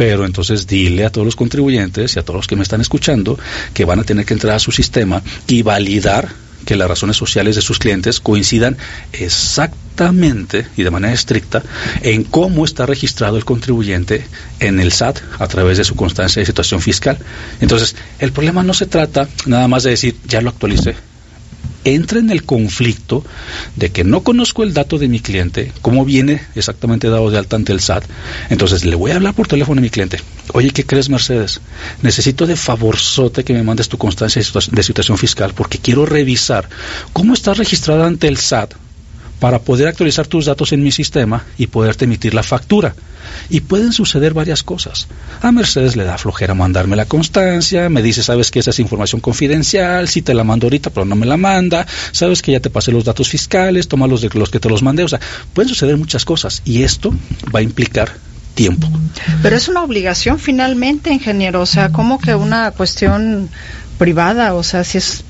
pero 0.00 0.24
entonces 0.24 0.66
dile 0.66 1.04
a 1.04 1.10
todos 1.10 1.26
los 1.26 1.36
contribuyentes 1.36 2.16
y 2.16 2.18
a 2.18 2.22
todos 2.22 2.36
los 2.38 2.46
que 2.46 2.56
me 2.56 2.62
están 2.62 2.80
escuchando 2.80 3.38
que 3.74 3.84
van 3.84 4.00
a 4.00 4.02
tener 4.02 4.24
que 4.24 4.32
entrar 4.32 4.56
a 4.56 4.58
su 4.58 4.72
sistema 4.72 5.22
y 5.46 5.60
validar 5.60 6.26
que 6.64 6.74
las 6.74 6.88
razones 6.88 7.18
sociales 7.18 7.54
de 7.54 7.60
sus 7.60 7.78
clientes 7.78 8.18
coincidan 8.18 8.78
exactamente 9.12 10.66
y 10.78 10.84
de 10.84 10.90
manera 10.90 11.12
estricta 11.12 11.62
en 12.00 12.24
cómo 12.24 12.64
está 12.64 12.86
registrado 12.86 13.36
el 13.36 13.44
contribuyente 13.44 14.24
en 14.58 14.80
el 14.80 14.90
SAT 14.90 15.18
a 15.38 15.46
través 15.48 15.76
de 15.76 15.84
su 15.84 15.96
constancia 15.96 16.40
de 16.40 16.46
situación 16.46 16.80
fiscal. 16.80 17.18
Entonces, 17.60 17.94
el 18.20 18.32
problema 18.32 18.62
no 18.62 18.72
se 18.72 18.86
trata 18.86 19.28
nada 19.44 19.68
más 19.68 19.82
de 19.82 19.90
decir, 19.90 20.16
ya 20.26 20.40
lo 20.40 20.48
actualicé, 20.48 20.94
entra 21.84 22.18
en 22.18 22.30
el 22.30 22.44
conflicto 22.44 23.24
de 23.76 23.90
que 23.90 24.04
no 24.04 24.22
conozco 24.22 24.62
el 24.62 24.74
dato 24.74 24.98
de 24.98 25.08
mi 25.08 25.20
cliente, 25.20 25.72
cómo 25.80 26.04
viene 26.04 26.42
exactamente 26.54 27.08
dado 27.08 27.30
de 27.30 27.38
alta 27.38 27.56
ante 27.56 27.72
el 27.72 27.80
SAT. 27.80 28.04
Entonces 28.50 28.84
le 28.84 28.96
voy 28.96 29.10
a 29.10 29.16
hablar 29.16 29.34
por 29.34 29.46
teléfono 29.46 29.80
a 29.80 29.82
mi 29.82 29.90
cliente. 29.90 30.18
Oye, 30.52 30.70
¿qué 30.70 30.84
crees, 30.84 31.08
Mercedes? 31.08 31.60
Necesito 32.02 32.46
de 32.46 32.56
favorzote 32.56 33.44
que 33.44 33.54
me 33.54 33.62
mandes 33.62 33.88
tu 33.88 33.98
constancia 33.98 34.42
de 34.70 34.82
situación 34.82 35.18
fiscal 35.18 35.54
porque 35.54 35.78
quiero 35.78 36.06
revisar 36.06 36.68
cómo 37.12 37.34
estás 37.34 37.58
registrada 37.58 38.06
ante 38.06 38.28
el 38.28 38.36
SAT 38.36 38.74
para 39.38 39.60
poder 39.60 39.88
actualizar 39.88 40.26
tus 40.26 40.44
datos 40.44 40.72
en 40.72 40.82
mi 40.82 40.92
sistema 40.92 41.46
y 41.56 41.66
poderte 41.66 42.04
emitir 42.04 42.34
la 42.34 42.42
factura. 42.42 42.94
Y 43.48 43.60
pueden 43.60 43.92
suceder 43.92 44.34
varias 44.34 44.62
cosas. 44.62 45.08
A 45.42 45.52
Mercedes 45.52 45.96
le 45.96 46.04
da 46.04 46.18
flojera 46.18 46.54
mandarme 46.54 46.96
la 46.96 47.06
constancia, 47.06 47.88
me 47.88 48.02
dice, 48.02 48.22
sabes 48.22 48.50
que 48.50 48.60
esa 48.60 48.70
es 48.70 48.78
información 48.78 49.20
confidencial, 49.20 50.08
si 50.08 50.22
te 50.22 50.34
la 50.34 50.44
mando 50.44 50.66
ahorita, 50.66 50.90
pero 50.90 51.04
no 51.04 51.16
me 51.16 51.26
la 51.26 51.36
manda, 51.36 51.86
sabes 52.12 52.42
que 52.42 52.52
ya 52.52 52.60
te 52.60 52.70
pasé 52.70 52.92
los 52.92 53.04
datos 53.04 53.28
fiscales, 53.28 53.88
toma 53.88 54.06
los 54.06 54.20
de 54.20 54.30
los 54.34 54.50
que 54.50 54.60
te 54.60 54.68
los 54.68 54.82
mandé. 54.82 55.04
O 55.04 55.08
sea, 55.08 55.20
pueden 55.52 55.68
suceder 55.68 55.96
muchas 55.96 56.24
cosas 56.24 56.62
y 56.64 56.82
esto 56.82 57.14
va 57.54 57.60
a 57.60 57.62
implicar 57.62 58.12
tiempo. 58.54 58.88
Pero 59.42 59.56
es 59.56 59.68
una 59.68 59.82
obligación 59.82 60.38
finalmente, 60.38 61.12
ingeniero, 61.12 61.60
o 61.60 61.66
sea, 61.66 61.90
como 61.90 62.18
que 62.18 62.34
una 62.34 62.70
cuestión 62.72 63.48
privada, 63.98 64.54
o 64.54 64.62
sea, 64.62 64.84
si 64.84 64.98
es 64.98 65.24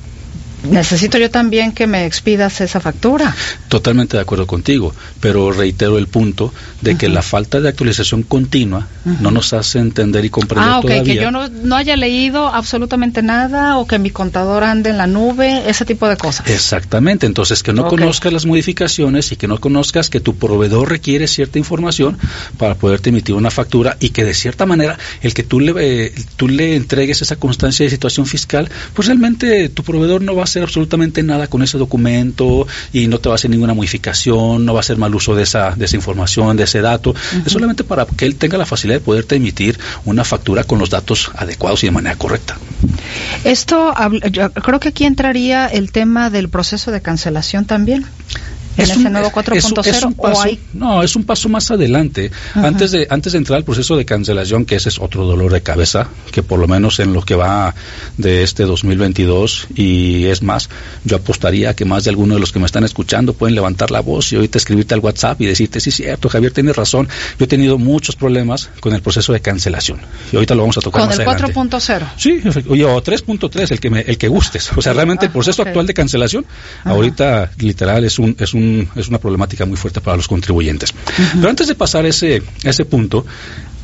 necesito 0.64 1.18
yo 1.18 1.30
también 1.30 1.72
que 1.72 1.86
me 1.86 2.06
expidas 2.06 2.60
esa 2.60 2.80
factura. 2.80 3.34
Totalmente 3.68 4.16
de 4.16 4.22
acuerdo 4.22 4.46
contigo, 4.46 4.94
pero 5.20 5.52
reitero 5.52 5.98
el 5.98 6.06
punto 6.06 6.52
de 6.80 6.96
que 6.96 7.08
la 7.08 7.22
falta 7.22 7.60
de 7.60 7.68
actualización 7.68 8.22
continua 8.22 8.88
no 9.04 9.30
nos 9.30 9.52
hace 9.52 9.78
entender 9.78 10.24
y 10.24 10.30
comprender 10.30 10.70
ah, 10.70 10.78
okay, 10.78 11.02
que 11.02 11.16
yo 11.16 11.30
no, 11.30 11.76
haya 11.76 11.96
leído 11.96 12.48
absolutamente 12.48 13.22
nada 13.22 13.78
o 13.78 13.86
que 13.86 13.98
mi 13.98 14.10
contador 14.10 14.64
ande 14.64 14.90
en 14.90 14.98
la 14.98 15.06
nube, 15.06 15.68
ese 15.68 15.84
tipo 15.84 16.08
de 16.08 16.16
cosas. 16.16 16.48
Exactamente, 16.48 17.26
entonces 17.26 17.62
que 17.62 17.72
no 17.72 17.88
conozcas 17.88 18.32
las 18.32 18.46
modificaciones 18.46 19.32
y 19.32 19.36
que 19.36 19.48
no 19.48 19.58
conozcas 19.58 20.10
que 20.10 20.20
tu 20.20 20.36
proveedor 20.36 20.88
requiere 20.88 21.26
cierta 21.26 21.58
información 21.58 22.18
para 22.58 22.74
poderte 22.74 23.10
emitir 23.10 23.34
una 23.34 23.50
factura 23.50 23.96
y 24.00 24.10
que 24.10 24.24
de 24.24 24.34
cierta 24.34 24.66
manera 24.66 24.98
el 25.22 25.34
que 25.34 25.42
tú 25.42 25.60
le, 25.60 25.72
eh, 25.78 26.12
tú 26.36 26.48
le 26.48 26.76
entregues 26.76 27.22
esa 27.22 27.36
constancia 27.36 27.84
de 27.84 27.90
situación 27.90 28.26
fiscal, 28.26 28.68
pues 28.94 29.06
realmente 29.06 29.68
tu 29.68 29.82
proveedor 29.82 30.22
no 30.22 30.34
va 30.34 30.44
a 30.44 30.46
hacer 30.50 30.62
absolutamente 30.62 31.22
nada 31.22 31.46
con 31.46 31.62
ese 31.62 31.78
documento 31.78 32.66
y 32.92 33.06
no 33.06 33.18
te 33.18 33.28
va 33.28 33.34
a 33.34 33.36
hacer 33.36 33.50
ninguna 33.50 33.74
modificación, 33.74 34.64
no 34.64 34.74
va 34.74 34.80
a 34.80 34.82
hacer 34.82 34.98
mal 34.98 35.14
uso 35.14 35.34
de 35.34 35.44
esa, 35.44 35.74
de 35.76 35.84
esa 35.84 35.96
información, 35.96 36.56
de 36.56 36.64
ese 36.64 36.80
dato. 36.80 37.14
Es 37.44 37.52
solamente 37.52 37.84
para 37.84 38.06
que 38.06 38.26
él 38.26 38.36
tenga 38.36 38.58
la 38.58 38.66
facilidad 38.66 38.98
de 38.98 39.04
poderte 39.04 39.36
emitir 39.36 39.78
una 40.04 40.24
factura 40.24 40.64
con 40.64 40.78
los 40.78 40.90
datos 40.90 41.30
adecuados 41.34 41.82
y 41.82 41.86
de 41.86 41.92
manera 41.92 42.16
correcta. 42.16 42.58
Esto, 43.44 43.94
yo 44.30 44.52
creo 44.52 44.80
que 44.80 44.88
aquí 44.88 45.04
entraría 45.04 45.66
el 45.66 45.92
tema 45.92 46.30
del 46.30 46.48
proceso 46.48 46.90
de 46.90 47.00
cancelación 47.00 47.64
también 47.64 48.06
es 48.76 48.96
un, 48.96 49.12
nuevo 49.12 49.30
4.0 49.30 50.58
No, 50.74 51.02
es 51.02 51.16
un 51.16 51.24
paso 51.24 51.48
más 51.48 51.70
adelante. 51.70 52.30
Antes 52.54 52.92
de 52.92 53.06
antes 53.10 53.32
de 53.32 53.38
entrar 53.38 53.58
al 53.58 53.64
proceso 53.64 53.96
de 53.96 54.04
cancelación, 54.04 54.64
que 54.64 54.76
ese 54.76 54.88
es 54.88 54.98
otro 54.98 55.26
dolor 55.26 55.52
de 55.52 55.62
cabeza, 55.62 56.08
que 56.30 56.42
por 56.42 56.58
lo 56.58 56.68
menos 56.68 57.00
en 57.00 57.12
lo 57.12 57.22
que 57.22 57.34
va 57.34 57.74
de 58.16 58.42
este 58.42 58.64
2022 58.64 59.68
y 59.74 60.26
es 60.26 60.42
más, 60.42 60.68
yo 61.04 61.16
apostaría 61.16 61.74
que 61.74 61.84
más 61.84 62.04
de 62.04 62.10
algunos 62.10 62.36
de 62.36 62.40
los 62.40 62.52
que 62.52 62.58
me 62.58 62.66
están 62.66 62.84
escuchando 62.84 63.32
pueden 63.32 63.54
levantar 63.54 63.90
la 63.90 64.00
voz 64.00 64.32
y 64.32 64.36
ahorita 64.36 64.58
escribirte 64.58 64.94
al 64.94 65.00
WhatsApp 65.00 65.40
y 65.40 65.46
decirte, 65.46 65.80
sí, 65.80 65.90
cierto, 65.90 66.28
Javier, 66.28 66.52
tienes 66.52 66.76
razón. 66.76 67.08
Yo 67.38 67.44
he 67.44 67.48
tenido 67.48 67.78
muchos 67.78 68.16
problemas 68.16 68.70
con 68.80 68.94
el 68.94 69.02
proceso 69.02 69.32
de 69.32 69.40
cancelación. 69.40 70.00
Y 70.32 70.36
ahorita 70.36 70.54
lo 70.54 70.62
vamos 70.62 70.78
a 70.78 70.80
tocar 70.80 71.08
¿Con 71.08 71.20
el 71.20 71.26
4.0? 71.26 72.08
Sí, 72.16 72.40
o 72.44 73.02
3.3, 73.02 73.72
el 73.72 73.80
que 73.80 73.88
el 73.88 74.18
que 74.18 74.28
gustes. 74.28 74.70
O 74.76 74.82
sea, 74.82 74.92
realmente 74.92 75.26
el 75.26 75.30
ah, 75.30 75.34
proceso 75.34 75.62
actual 75.62 75.86
de 75.86 75.94
cancelación, 75.94 76.44
ahorita 76.84 77.50
literal 77.58 78.04
es 78.04 78.18
un, 78.18 78.36
es 78.38 78.54
un 78.54 78.59
es 78.96 79.08
una 79.08 79.18
problemática 79.18 79.66
muy 79.66 79.76
fuerte 79.76 80.00
para 80.00 80.16
los 80.16 80.28
contribuyentes. 80.28 80.92
Pero 81.34 81.48
antes 81.48 81.68
de 81.68 81.74
pasar 81.74 82.06
ese, 82.06 82.42
ese 82.64 82.84
punto, 82.84 83.24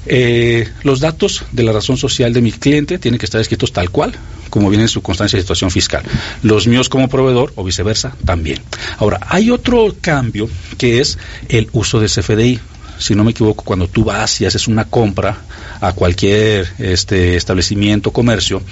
eh, 0.08 0.68
los 0.84 1.00
datos 1.00 1.44
de 1.50 1.64
la 1.64 1.72
razón 1.72 1.96
social 1.96 2.32
de 2.32 2.40
mi 2.40 2.52
cliente 2.52 2.98
tienen 2.98 3.18
que 3.18 3.26
estar 3.26 3.40
escritos 3.40 3.72
tal 3.72 3.90
cual, 3.90 4.14
como 4.50 4.68
viene 4.70 4.84
en 4.84 4.88
su 4.88 5.02
constancia 5.02 5.36
de 5.36 5.42
situación 5.42 5.70
fiscal. 5.70 6.04
Los 6.42 6.66
míos 6.68 6.88
como 6.88 7.08
proveedor 7.08 7.52
o 7.56 7.64
viceversa 7.64 8.14
también. 8.24 8.60
Ahora, 8.98 9.18
hay 9.28 9.50
otro 9.50 9.94
cambio 10.00 10.48
que 10.78 11.00
es 11.00 11.18
el 11.48 11.68
uso 11.72 11.98
de 11.98 12.06
CFDI. 12.06 12.60
Si 12.98 13.14
no 13.14 13.24
me 13.24 13.32
equivoco, 13.32 13.62
cuando 13.62 13.88
tú 13.88 14.04
vas 14.04 14.40
y 14.40 14.46
haces 14.46 14.68
una 14.68 14.84
compra 14.84 15.36
a 15.80 15.92
cualquier 15.92 16.66
este, 16.78 17.36
establecimiento, 17.36 18.10
comercio, 18.10 18.62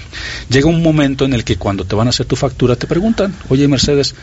llega 0.48 0.68
un 0.68 0.82
momento 0.82 1.26
en 1.26 1.34
el 1.34 1.44
que 1.44 1.56
cuando 1.56 1.84
te 1.84 1.94
van 1.94 2.06
a 2.06 2.10
hacer 2.10 2.24
tu 2.24 2.34
factura 2.36 2.76
te 2.76 2.86
preguntan, 2.86 3.34
oye 3.50 3.68
Mercedes, 3.68 4.14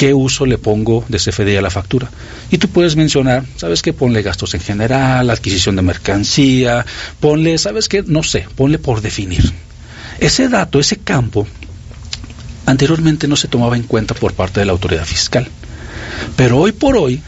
qué 0.00 0.14
uso 0.14 0.46
le 0.46 0.56
pongo 0.56 1.04
de 1.10 1.18
CFDI 1.18 1.56
a 1.56 1.60
la 1.60 1.68
factura. 1.68 2.10
Y 2.50 2.56
tú 2.56 2.68
puedes 2.68 2.96
mencionar, 2.96 3.44
¿sabes 3.56 3.82
qué? 3.82 3.92
Ponle 3.92 4.22
gastos 4.22 4.54
en 4.54 4.62
general, 4.62 5.28
adquisición 5.28 5.76
de 5.76 5.82
mercancía, 5.82 6.86
ponle, 7.20 7.58
¿sabes 7.58 7.86
qué? 7.86 8.02
No 8.06 8.22
sé, 8.22 8.46
ponle 8.56 8.78
por 8.78 9.02
definir. 9.02 9.52
Ese 10.18 10.48
dato, 10.48 10.80
ese 10.80 10.96
campo, 10.96 11.46
anteriormente 12.64 13.28
no 13.28 13.36
se 13.36 13.48
tomaba 13.48 13.76
en 13.76 13.82
cuenta 13.82 14.14
por 14.14 14.32
parte 14.32 14.60
de 14.60 14.64
la 14.64 14.72
autoridad 14.72 15.04
fiscal. 15.04 15.46
Pero 16.34 16.56
hoy 16.56 16.72
por 16.72 16.96
hoy 16.96 17.20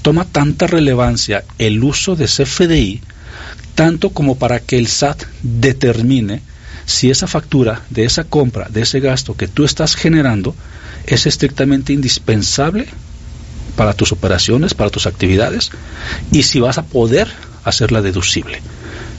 toma 0.00 0.24
tanta 0.24 0.66
relevancia 0.66 1.44
el 1.58 1.84
uso 1.84 2.16
de 2.16 2.24
CFDI, 2.24 3.02
tanto 3.74 4.08
como 4.08 4.38
para 4.38 4.60
que 4.60 4.78
el 4.78 4.86
SAT 4.86 5.24
determine 5.42 6.40
si 6.86 7.10
esa 7.10 7.26
factura 7.26 7.82
de 7.90 8.06
esa 8.06 8.24
compra, 8.24 8.68
de 8.70 8.80
ese 8.80 9.00
gasto 9.00 9.36
que 9.36 9.48
tú 9.48 9.64
estás 9.66 9.96
generando, 9.96 10.54
es 11.06 11.26
estrictamente 11.26 11.92
indispensable 11.92 12.86
para 13.76 13.92
tus 13.92 14.12
operaciones, 14.12 14.74
para 14.74 14.90
tus 14.90 15.06
actividades, 15.06 15.70
y 16.32 16.42
si 16.42 16.60
vas 16.60 16.78
a 16.78 16.84
poder 16.84 17.28
hacerla 17.64 18.02
deducible. 18.02 18.62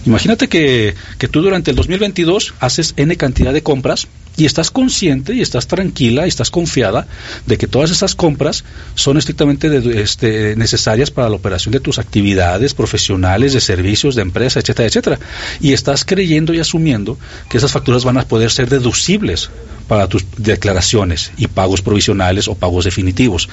Imagínate 0.08 0.48
que, 0.48 0.96
que 1.18 1.28
tú 1.28 1.42
durante 1.42 1.72
el 1.72 1.76
2022 1.76 2.54
haces 2.62 2.94
N 2.96 3.16
cantidad 3.18 3.52
de 3.52 3.62
compras 3.62 4.08
y 4.38 4.46
estás 4.46 4.72
consciente 4.72 5.34
y 5.34 5.42
estás 5.42 5.68
tranquila 5.68 6.26
y 6.26 6.30
estás 6.30 6.50
confiada 6.50 7.08
de 7.46 7.58
que 7.58 7.68
todas 7.68 7.92
esas 7.92 8.16
compras 8.16 8.64
son 8.96 9.18
estrictamente 9.18 10.02
este, 10.02 10.56
necesarias 10.56 11.12
para 11.12 11.28
la 11.28 11.36
operación 11.36 11.74
de 11.74 11.80
tus 11.80 12.00
actividades 12.00 12.74
profesionales, 12.74 13.54
de 13.54 13.60
servicios, 13.60 14.16
de 14.16 14.22
empresa, 14.22 14.60
etcétera, 14.60 14.88
etcétera. 14.88 15.20
Y 15.60 15.74
estás 15.74 16.06
creyendo 16.06 16.54
y 16.54 16.60
asumiendo 16.60 17.18
que 17.50 17.58
esas 17.58 17.72
facturas 17.72 18.06
van 18.06 18.18
a 18.18 18.28
poder 18.28 18.52
ser 18.52 18.70
deducibles 18.70 19.50
para 19.88 20.08
tus 20.08 20.24
declaraciones 20.38 21.32
y 21.38 21.48
pagos 21.48 21.82
provisionales 21.82 22.48
o 22.48 22.56
pagos 22.56 22.86
definitivos. 22.86 23.50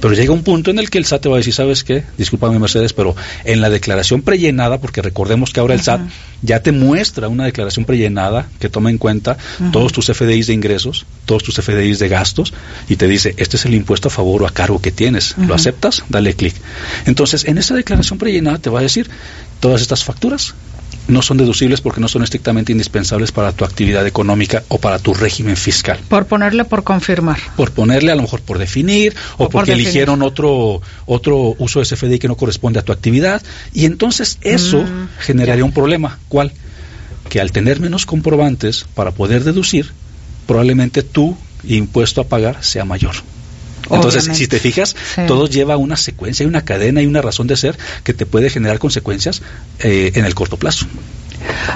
Pero 0.00 0.14
llega 0.14 0.32
un 0.32 0.42
punto 0.42 0.70
en 0.70 0.78
el 0.78 0.90
que 0.90 0.98
el 0.98 1.06
SAT 1.06 1.22
te 1.22 1.28
va 1.28 1.36
a 1.36 1.38
decir, 1.38 1.54
¿sabes 1.54 1.84
qué? 1.84 2.04
Discúlpame 2.18 2.58
Mercedes, 2.58 2.92
pero 2.92 3.14
en 3.44 3.60
la 3.60 3.70
declaración 3.70 4.22
prellenada, 4.22 4.78
porque 4.78 5.02
recordemos 5.02 5.52
que 5.52 5.60
ahora 5.60 5.74
el 5.74 5.80
SAT 5.80 6.02
ya 6.42 6.60
te 6.60 6.72
muestra 6.72 7.28
una 7.28 7.44
declaración 7.44 7.84
prellenada 7.84 8.48
que 8.58 8.68
toma 8.68 8.90
en 8.90 8.98
cuenta 8.98 9.36
todos 9.72 9.92
tus 9.92 10.06
FDIs 10.06 10.48
de 10.48 10.54
ingresos, 10.54 11.06
todos 11.24 11.42
tus 11.42 11.56
FDIs 11.56 11.98
de 11.98 12.08
gastos, 12.08 12.52
y 12.88 12.96
te 12.96 13.08
dice, 13.08 13.34
este 13.36 13.56
es 13.56 13.64
el 13.64 13.74
impuesto 13.74 14.08
a 14.08 14.10
favor 14.10 14.42
o 14.42 14.46
a 14.46 14.50
cargo 14.50 14.80
que 14.80 14.92
tienes. 14.92 15.34
¿Lo 15.38 15.54
aceptas? 15.54 16.04
Dale 16.08 16.34
clic. 16.34 16.54
Entonces, 17.06 17.44
en 17.44 17.58
esa 17.58 17.74
declaración 17.74 18.18
prellenada 18.18 18.58
te 18.58 18.70
va 18.70 18.80
a 18.80 18.82
decir 18.82 19.08
todas 19.60 19.80
estas 19.80 20.04
facturas 20.04 20.54
no 21.08 21.22
son 21.22 21.36
deducibles 21.36 21.80
porque 21.80 22.00
no 22.00 22.08
son 22.08 22.22
estrictamente 22.22 22.72
indispensables 22.72 23.32
para 23.32 23.52
tu 23.52 23.64
actividad 23.64 24.06
económica 24.06 24.64
o 24.68 24.78
para 24.78 24.98
tu 24.98 25.14
régimen 25.14 25.56
fiscal. 25.56 25.98
Por 26.08 26.26
ponerle 26.26 26.64
por 26.64 26.82
confirmar. 26.82 27.38
Por 27.56 27.70
ponerle 27.72 28.12
a 28.12 28.16
lo 28.16 28.22
mejor 28.22 28.40
por 28.40 28.58
definir 28.58 29.14
o, 29.38 29.48
porque 29.48 29.72
eligieron 29.72 30.22
otro 30.22 30.80
otro 31.06 31.54
uso 31.58 31.80
de 31.80 31.86
CFDI 31.86 32.18
que 32.18 32.28
no 32.28 32.36
corresponde 32.36 32.80
a 32.80 32.82
tu 32.82 32.92
actividad 32.92 33.42
y 33.72 33.84
entonces 33.84 34.38
eso 34.40 34.82
mm, 34.82 35.08
generaría 35.20 35.64
un 35.64 35.72
problema. 35.72 36.18
¿Cuál? 36.28 36.52
Que 37.28 37.40
al 37.40 37.52
tener 37.52 37.80
menos 37.80 38.06
comprobantes 38.06 38.86
para 38.94 39.12
poder 39.12 39.44
deducir, 39.44 39.92
probablemente 40.46 41.02
tu 41.02 41.36
impuesto 41.64 42.20
a 42.20 42.24
pagar 42.24 42.62
sea 42.62 42.84
mayor. 42.84 43.14
Entonces, 43.90 44.28
si 44.36 44.46
te 44.46 44.58
fijas, 44.58 44.96
todo 45.26 45.46
lleva 45.48 45.76
una 45.76 45.96
secuencia, 45.96 46.44
y 46.44 46.46
una 46.46 46.62
cadena 46.62 47.02
y 47.02 47.06
una 47.06 47.22
razón 47.22 47.46
de 47.46 47.56
ser 47.56 47.78
que 48.04 48.14
te 48.14 48.26
puede 48.26 48.50
generar 48.50 48.78
consecuencias 48.78 49.42
eh, 49.80 50.12
en 50.14 50.24
el 50.24 50.34
corto 50.34 50.56
plazo. 50.56 50.86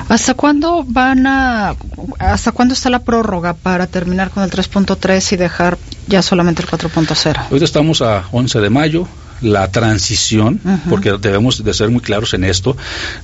¿Hasta 0.08 0.34
cuándo 0.34 0.84
van 0.86 1.26
a, 1.26 1.76
hasta 2.18 2.52
cuándo 2.52 2.74
está 2.74 2.90
la 2.90 3.00
prórroga 3.00 3.54
para 3.54 3.86
terminar 3.86 4.30
con 4.30 4.42
el 4.42 4.50
3.3 4.50 5.32
y 5.32 5.36
dejar 5.36 5.78
ya 6.08 6.22
solamente 6.22 6.62
el 6.62 6.68
4.0? 6.68 7.46
Hoy 7.50 7.62
estamos 7.62 8.02
a 8.02 8.24
11 8.32 8.60
de 8.60 8.70
mayo, 8.70 9.06
la 9.42 9.70
transición, 9.70 10.60
porque 10.88 11.12
debemos 11.20 11.62
de 11.62 11.74
ser 11.74 11.90
muy 11.90 12.00
claros 12.00 12.34
en 12.34 12.44
esto. 12.44 12.76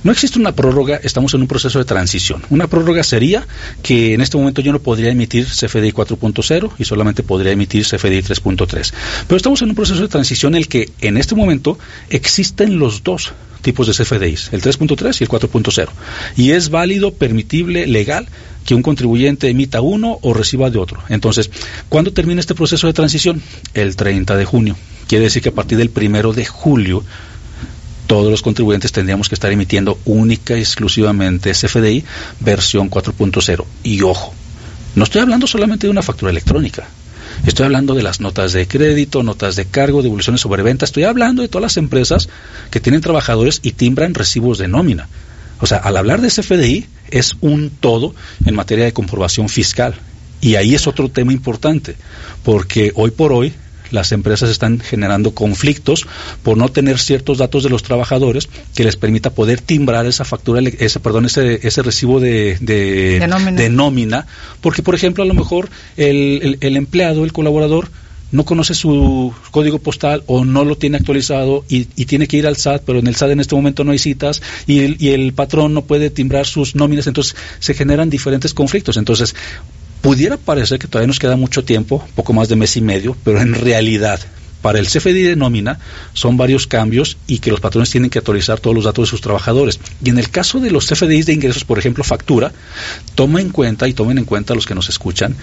No 0.03 0.11
existe 0.11 0.39
una 0.39 0.53
prórroga, 0.53 0.99
estamos 1.03 1.33
en 1.33 1.41
un 1.41 1.47
proceso 1.47 1.79
de 1.79 1.85
transición. 1.85 2.43
Una 2.49 2.67
prórroga 2.67 3.03
sería 3.03 3.47
que 3.83 4.13
en 4.13 4.21
este 4.21 4.37
momento 4.37 4.61
yo 4.61 4.71
no 4.71 4.79
podría 4.79 5.11
emitir 5.11 5.45
CFDI 5.45 5.91
4.0 5.91 6.71
y 6.77 6.85
solamente 6.85 7.23
podría 7.23 7.51
emitir 7.51 7.83
CFDI 7.85 8.21
3.3. 8.21 8.93
Pero 9.27 9.37
estamos 9.37 9.61
en 9.61 9.69
un 9.69 9.75
proceso 9.75 10.01
de 10.01 10.07
transición 10.07 10.53
en 10.53 10.59
el 10.59 10.67
que 10.67 10.89
en 11.01 11.17
este 11.17 11.35
momento 11.35 11.77
existen 12.09 12.79
los 12.79 13.03
dos 13.03 13.33
tipos 13.61 13.87
de 13.87 13.93
CFDIs, 13.93 14.49
el 14.53 14.61
3.3 14.61 15.19
y 15.19 15.23
el 15.23 15.29
4.0. 15.29 15.89
Y 16.37 16.51
es 16.51 16.69
válido, 16.69 17.13
permitible, 17.13 17.87
legal 17.87 18.27
que 18.65 18.75
un 18.75 18.81
contribuyente 18.81 19.49
emita 19.49 19.81
uno 19.81 20.19
o 20.21 20.33
reciba 20.33 20.69
de 20.69 20.77
otro. 20.77 21.01
Entonces, 21.09 21.49
¿cuándo 21.89 22.11
termina 22.11 22.39
este 22.39 22.55
proceso 22.55 22.87
de 22.87 22.93
transición? 22.93 23.41
El 23.73 23.95
30 23.95 24.35
de 24.35 24.45
junio. 24.45 24.75
Quiere 25.07 25.25
decir 25.25 25.41
que 25.41 25.49
a 25.49 25.55
partir 25.55 25.77
del 25.77 25.89
primero 25.89 26.33
de 26.33 26.45
julio 26.45 27.03
todos 28.07 28.31
los 28.31 28.41
contribuyentes 28.41 28.91
tendríamos 28.91 29.29
que 29.29 29.35
estar 29.35 29.51
emitiendo 29.51 29.99
única 30.05 30.57
y 30.57 30.61
exclusivamente 30.61 31.51
CFDI 31.51 32.03
versión 32.39 32.89
4.0. 32.89 33.65
Y 33.83 34.01
ojo, 34.01 34.33
no 34.95 35.03
estoy 35.03 35.21
hablando 35.21 35.45
solamente 35.45 35.87
de 35.87 35.91
una 35.91 36.01
factura 36.01 36.31
electrónica. 36.31 36.87
Estoy 37.45 37.65
hablando 37.65 37.93
de 37.93 38.03
las 38.03 38.19
notas 38.19 38.53
de 38.53 38.67
crédito, 38.67 39.23
notas 39.23 39.55
de 39.55 39.65
cargo, 39.65 40.01
devoluciones 40.01 40.41
sobre 40.41 40.63
venta. 40.63 40.85
Estoy 40.85 41.03
hablando 41.03 41.41
de 41.41 41.49
todas 41.49 41.63
las 41.63 41.77
empresas 41.77 42.29
que 42.71 42.79
tienen 42.79 43.01
trabajadores 43.01 43.59
y 43.61 43.73
timbran 43.73 44.15
recibos 44.15 44.57
de 44.57 44.67
nómina. 44.67 45.07
O 45.59 45.65
sea, 45.65 45.77
al 45.77 45.97
hablar 45.97 46.21
de 46.21 46.29
CFDI 46.29 46.85
es 47.09 47.35
un 47.41 47.69
todo 47.69 48.15
en 48.45 48.55
materia 48.55 48.85
de 48.85 48.93
comprobación 48.93 49.49
fiscal. 49.49 49.95
Y 50.39 50.55
ahí 50.55 50.75
es 50.75 50.87
otro 50.87 51.09
tema 51.09 51.33
importante, 51.33 51.95
porque 52.43 52.91
hoy 52.95 53.11
por 53.11 53.33
hoy 53.33 53.53
las 53.91 54.11
empresas 54.11 54.49
están 54.49 54.79
generando 54.79 55.31
conflictos 55.31 56.07
por 56.43 56.57
no 56.57 56.69
tener 56.69 56.99
ciertos 56.99 57.37
datos 57.37 57.63
de 57.63 57.69
los 57.69 57.83
trabajadores 57.83 58.49
que 58.75 58.83
les 58.83 58.95
permita 58.95 59.31
poder 59.31 59.61
timbrar 59.61 60.05
esa 60.05 60.25
factura, 60.25 60.61
ese, 60.61 60.99
perdón, 60.99 61.25
ese, 61.25 61.65
ese 61.67 61.81
recibo 61.81 62.19
de, 62.19 62.57
de, 62.59 63.69
nómina. 63.69 64.27
porque 64.61 64.81
por 64.81 64.95
ejemplo 64.95 65.23
a 65.23 65.27
lo 65.27 65.33
mejor 65.33 65.69
el, 65.95 66.57
el, 66.61 66.77
empleado, 66.77 67.23
el 67.23 67.33
colaborador, 67.33 67.89
no 68.31 68.43
conoce 68.43 68.73
su 68.73 69.33
código 69.51 69.79
postal 69.79 70.23
o 70.27 70.43
no 70.43 70.65
lo 70.65 70.77
tiene 70.77 70.97
actualizado 70.97 71.63
y, 71.69 71.85
tiene 71.85 72.27
que 72.27 72.37
ir 72.37 72.47
al 72.47 72.57
SAT, 72.57 72.83
pero 72.85 72.99
en 72.99 73.07
el 73.07 73.15
SAT 73.15 73.31
en 73.31 73.39
este 73.39 73.55
momento 73.55 73.83
no 73.83 73.91
hay 73.91 73.99
citas 73.99 74.41
y 74.65 74.79
el, 74.79 74.97
y 74.99 75.09
el 75.09 75.33
patrón 75.33 75.73
no 75.73 75.83
puede 75.83 76.09
timbrar 76.09 76.45
sus 76.45 76.75
nóminas, 76.75 77.07
entonces 77.07 77.35
se 77.59 77.73
generan 77.73 78.09
diferentes 78.09 78.53
conflictos. 78.53 78.97
Entonces, 78.97 79.35
Pudiera 80.01 80.37
parecer 80.37 80.79
que 80.79 80.87
todavía 80.87 81.07
nos 81.07 81.19
queda 81.19 81.35
mucho 81.35 81.63
tiempo, 81.63 82.05
poco 82.15 82.33
más 82.33 82.49
de 82.49 82.55
mes 82.55 82.77
y 82.77 82.81
medio, 82.81 83.15
pero 83.23 83.41
en 83.41 83.53
realidad 83.53 84.19
para 84.61 84.79
el 84.79 84.87
CFDI 84.87 85.21
de 85.21 85.35
nómina 85.35 85.79
son 86.13 86.35
varios 86.35 86.67
cambios 86.67 87.17
y 87.27 87.39
que 87.39 87.51
los 87.51 87.59
patrones 87.59 87.89
tienen 87.89 88.09
que 88.09 88.19
actualizar 88.19 88.59
todos 88.59 88.75
los 88.75 88.85
datos 88.85 89.07
de 89.07 89.09
sus 89.09 89.21
trabajadores. 89.21 89.79
Y 90.03 90.09
en 90.09 90.17
el 90.17 90.29
caso 90.29 90.59
de 90.59 90.71
los 90.71 90.87
CFDIs 90.87 91.27
de 91.27 91.33
ingresos, 91.33 91.63
por 91.63 91.79
ejemplo, 91.79 92.03
factura, 92.03 92.51
toma 93.15 93.39
en 93.39 93.49
cuenta 93.49 93.87
y 93.87 93.93
tomen 93.93 94.17
en 94.17 94.25
cuenta 94.25 94.55
los 94.55 94.65
que 94.65 94.75
nos 94.75 94.89
escuchan 94.89 95.35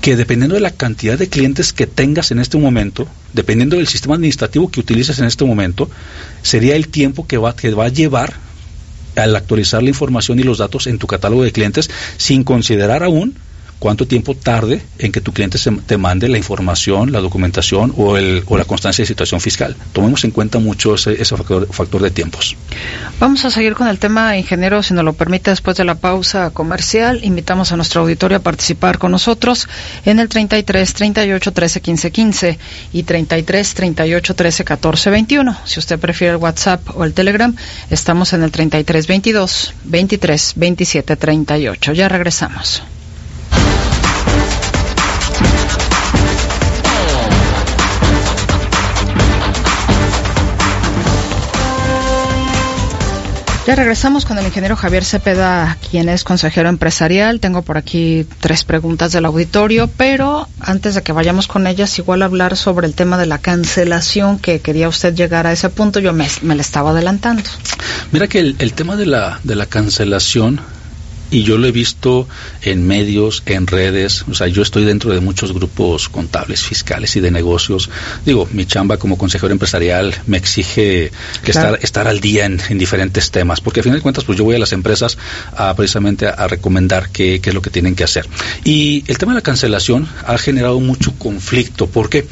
que 0.00 0.16
dependiendo 0.16 0.54
de 0.54 0.62
la 0.62 0.70
cantidad 0.70 1.18
de 1.18 1.28
clientes 1.28 1.72
que 1.72 1.86
tengas 1.86 2.30
en 2.30 2.38
este 2.38 2.56
momento, 2.56 3.06
dependiendo 3.34 3.76
del 3.76 3.86
sistema 3.86 4.14
administrativo 4.14 4.70
que 4.70 4.80
utilices 4.80 5.18
en 5.18 5.26
este 5.26 5.44
momento, 5.44 5.90
sería 6.42 6.74
el 6.74 6.88
tiempo 6.88 7.26
que 7.26 7.36
va, 7.36 7.54
que 7.54 7.74
va 7.74 7.86
a 7.86 7.88
llevar 7.88 8.34
al 9.16 9.36
actualizar 9.36 9.82
la 9.82 9.90
información 9.90 10.38
y 10.38 10.42
los 10.42 10.58
datos 10.58 10.86
en 10.86 10.98
tu 10.98 11.06
catálogo 11.06 11.42
de 11.42 11.52
clientes 11.52 11.90
sin 12.16 12.44
considerar 12.44 13.02
aún 13.02 13.36
cuánto 13.80 14.06
tiempo 14.06 14.34
tarde 14.36 14.82
en 14.98 15.10
que 15.10 15.20
tu 15.20 15.32
cliente 15.32 15.58
se, 15.58 15.72
te 15.72 15.96
mande 15.96 16.28
la 16.28 16.36
información, 16.36 17.10
la 17.10 17.20
documentación 17.20 17.92
o, 17.96 18.16
el, 18.16 18.44
o 18.46 18.56
la 18.56 18.64
constancia 18.64 19.02
de 19.02 19.06
situación 19.06 19.40
fiscal. 19.40 19.74
Tomemos 19.92 20.22
en 20.24 20.30
cuenta 20.30 20.60
mucho 20.60 20.94
ese, 20.94 21.24
factor, 21.24 21.66
factor, 21.72 22.02
de 22.02 22.10
tiempos. 22.10 22.56
Vamos 23.18 23.44
a 23.44 23.50
seguir 23.50 23.74
con 23.74 23.88
el 23.88 23.98
tema, 23.98 24.36
ingeniero, 24.36 24.82
si 24.82 24.94
nos 24.94 25.04
lo 25.04 25.14
permite, 25.14 25.50
después 25.50 25.76
de 25.76 25.84
la 25.84 25.96
pausa 25.96 26.50
comercial. 26.50 27.20
Invitamos 27.24 27.72
a 27.72 27.76
nuestro 27.76 28.02
auditorio 28.02 28.36
a 28.36 28.40
participar 28.40 28.98
con 28.98 29.10
nosotros 29.10 29.66
en 30.04 30.18
el 30.18 30.28
33 30.28 30.94
38 30.94 31.52
13 31.52 31.80
15 31.80 32.10
15 32.12 32.58
y 32.92 33.02
33 33.02 33.74
38 33.74 34.34
13 34.34 34.64
14 34.64 35.10
21. 35.10 35.56
Si 35.64 35.78
usted 35.80 35.98
prefiere 35.98 36.34
el 36.34 36.36
WhatsApp 36.36 36.82
o 36.94 37.04
el 37.04 37.14
Telegram, 37.14 37.56
estamos 37.88 38.34
en 38.34 38.42
el 38.42 38.52
33 38.52 39.06
22 39.06 39.74
23 39.84 40.52
27 40.56 41.16
38. 41.16 41.92
Ya 41.94 42.08
regresamos. 42.08 42.82
Ya 53.70 53.76
regresamos 53.76 54.24
con 54.24 54.36
el 54.36 54.44
ingeniero 54.44 54.74
Javier 54.74 55.04
Cepeda, 55.04 55.78
quien 55.92 56.08
es 56.08 56.24
consejero 56.24 56.68
empresarial. 56.68 57.38
Tengo 57.38 57.62
por 57.62 57.78
aquí 57.78 58.26
tres 58.40 58.64
preguntas 58.64 59.12
del 59.12 59.24
auditorio, 59.26 59.88
pero 59.96 60.48
antes 60.58 60.96
de 60.96 61.04
que 61.04 61.12
vayamos 61.12 61.46
con 61.46 61.68
ellas, 61.68 61.96
igual 62.00 62.22
hablar 62.22 62.56
sobre 62.56 62.88
el 62.88 62.94
tema 62.94 63.16
de 63.16 63.26
la 63.26 63.38
cancelación, 63.38 64.40
que 64.40 64.58
quería 64.58 64.88
usted 64.88 65.14
llegar 65.14 65.46
a 65.46 65.52
ese 65.52 65.68
punto, 65.68 66.00
yo 66.00 66.12
me, 66.12 66.26
me 66.42 66.56
le 66.56 66.62
estaba 66.62 66.90
adelantando. 66.90 67.44
Mira 68.10 68.26
que 68.26 68.40
el, 68.40 68.56
el 68.58 68.72
tema 68.72 68.96
de 68.96 69.06
la, 69.06 69.38
de 69.44 69.54
la 69.54 69.66
cancelación 69.66 70.60
y 71.30 71.42
yo 71.42 71.58
lo 71.58 71.66
he 71.66 71.72
visto 71.72 72.28
en 72.62 72.86
medios, 72.86 73.42
en 73.46 73.66
redes, 73.66 74.24
o 74.28 74.34
sea, 74.34 74.48
yo 74.48 74.62
estoy 74.62 74.84
dentro 74.84 75.12
de 75.12 75.20
muchos 75.20 75.52
grupos 75.52 76.08
contables, 76.08 76.62
fiscales 76.62 77.14
y 77.16 77.20
de 77.20 77.30
negocios. 77.30 77.90
Digo, 78.26 78.48
mi 78.52 78.66
chamba 78.66 78.96
como 78.96 79.16
consejero 79.16 79.52
empresarial 79.52 80.14
me 80.26 80.36
exige 80.36 81.12
que 81.44 81.50
estar, 81.50 81.78
estar 81.82 82.08
al 82.08 82.20
día 82.20 82.46
en, 82.46 82.60
diferentes 82.78 83.30
temas, 83.30 83.60
porque 83.60 83.80
a 83.80 83.82
fin 83.82 83.92
de 83.92 84.00
cuentas, 84.00 84.24
pues 84.24 84.38
yo 84.38 84.44
voy 84.44 84.56
a 84.56 84.58
las 84.58 84.72
empresas 84.72 85.18
a, 85.56 85.74
precisamente 85.74 86.26
a, 86.26 86.48
recomendar 86.48 87.10
qué, 87.10 87.40
qué, 87.40 87.50
es 87.50 87.54
lo 87.54 87.62
que 87.62 87.70
tienen 87.70 87.94
que 87.94 88.04
hacer. 88.04 88.26
Y 88.64 89.04
el 89.06 89.18
tema 89.18 89.32
de 89.32 89.36
la 89.36 89.42
cancelación 89.42 90.08
ha 90.26 90.38
generado 90.38 90.80
mucho 90.80 91.12
conflicto, 91.18 91.86
porque 91.86 92.26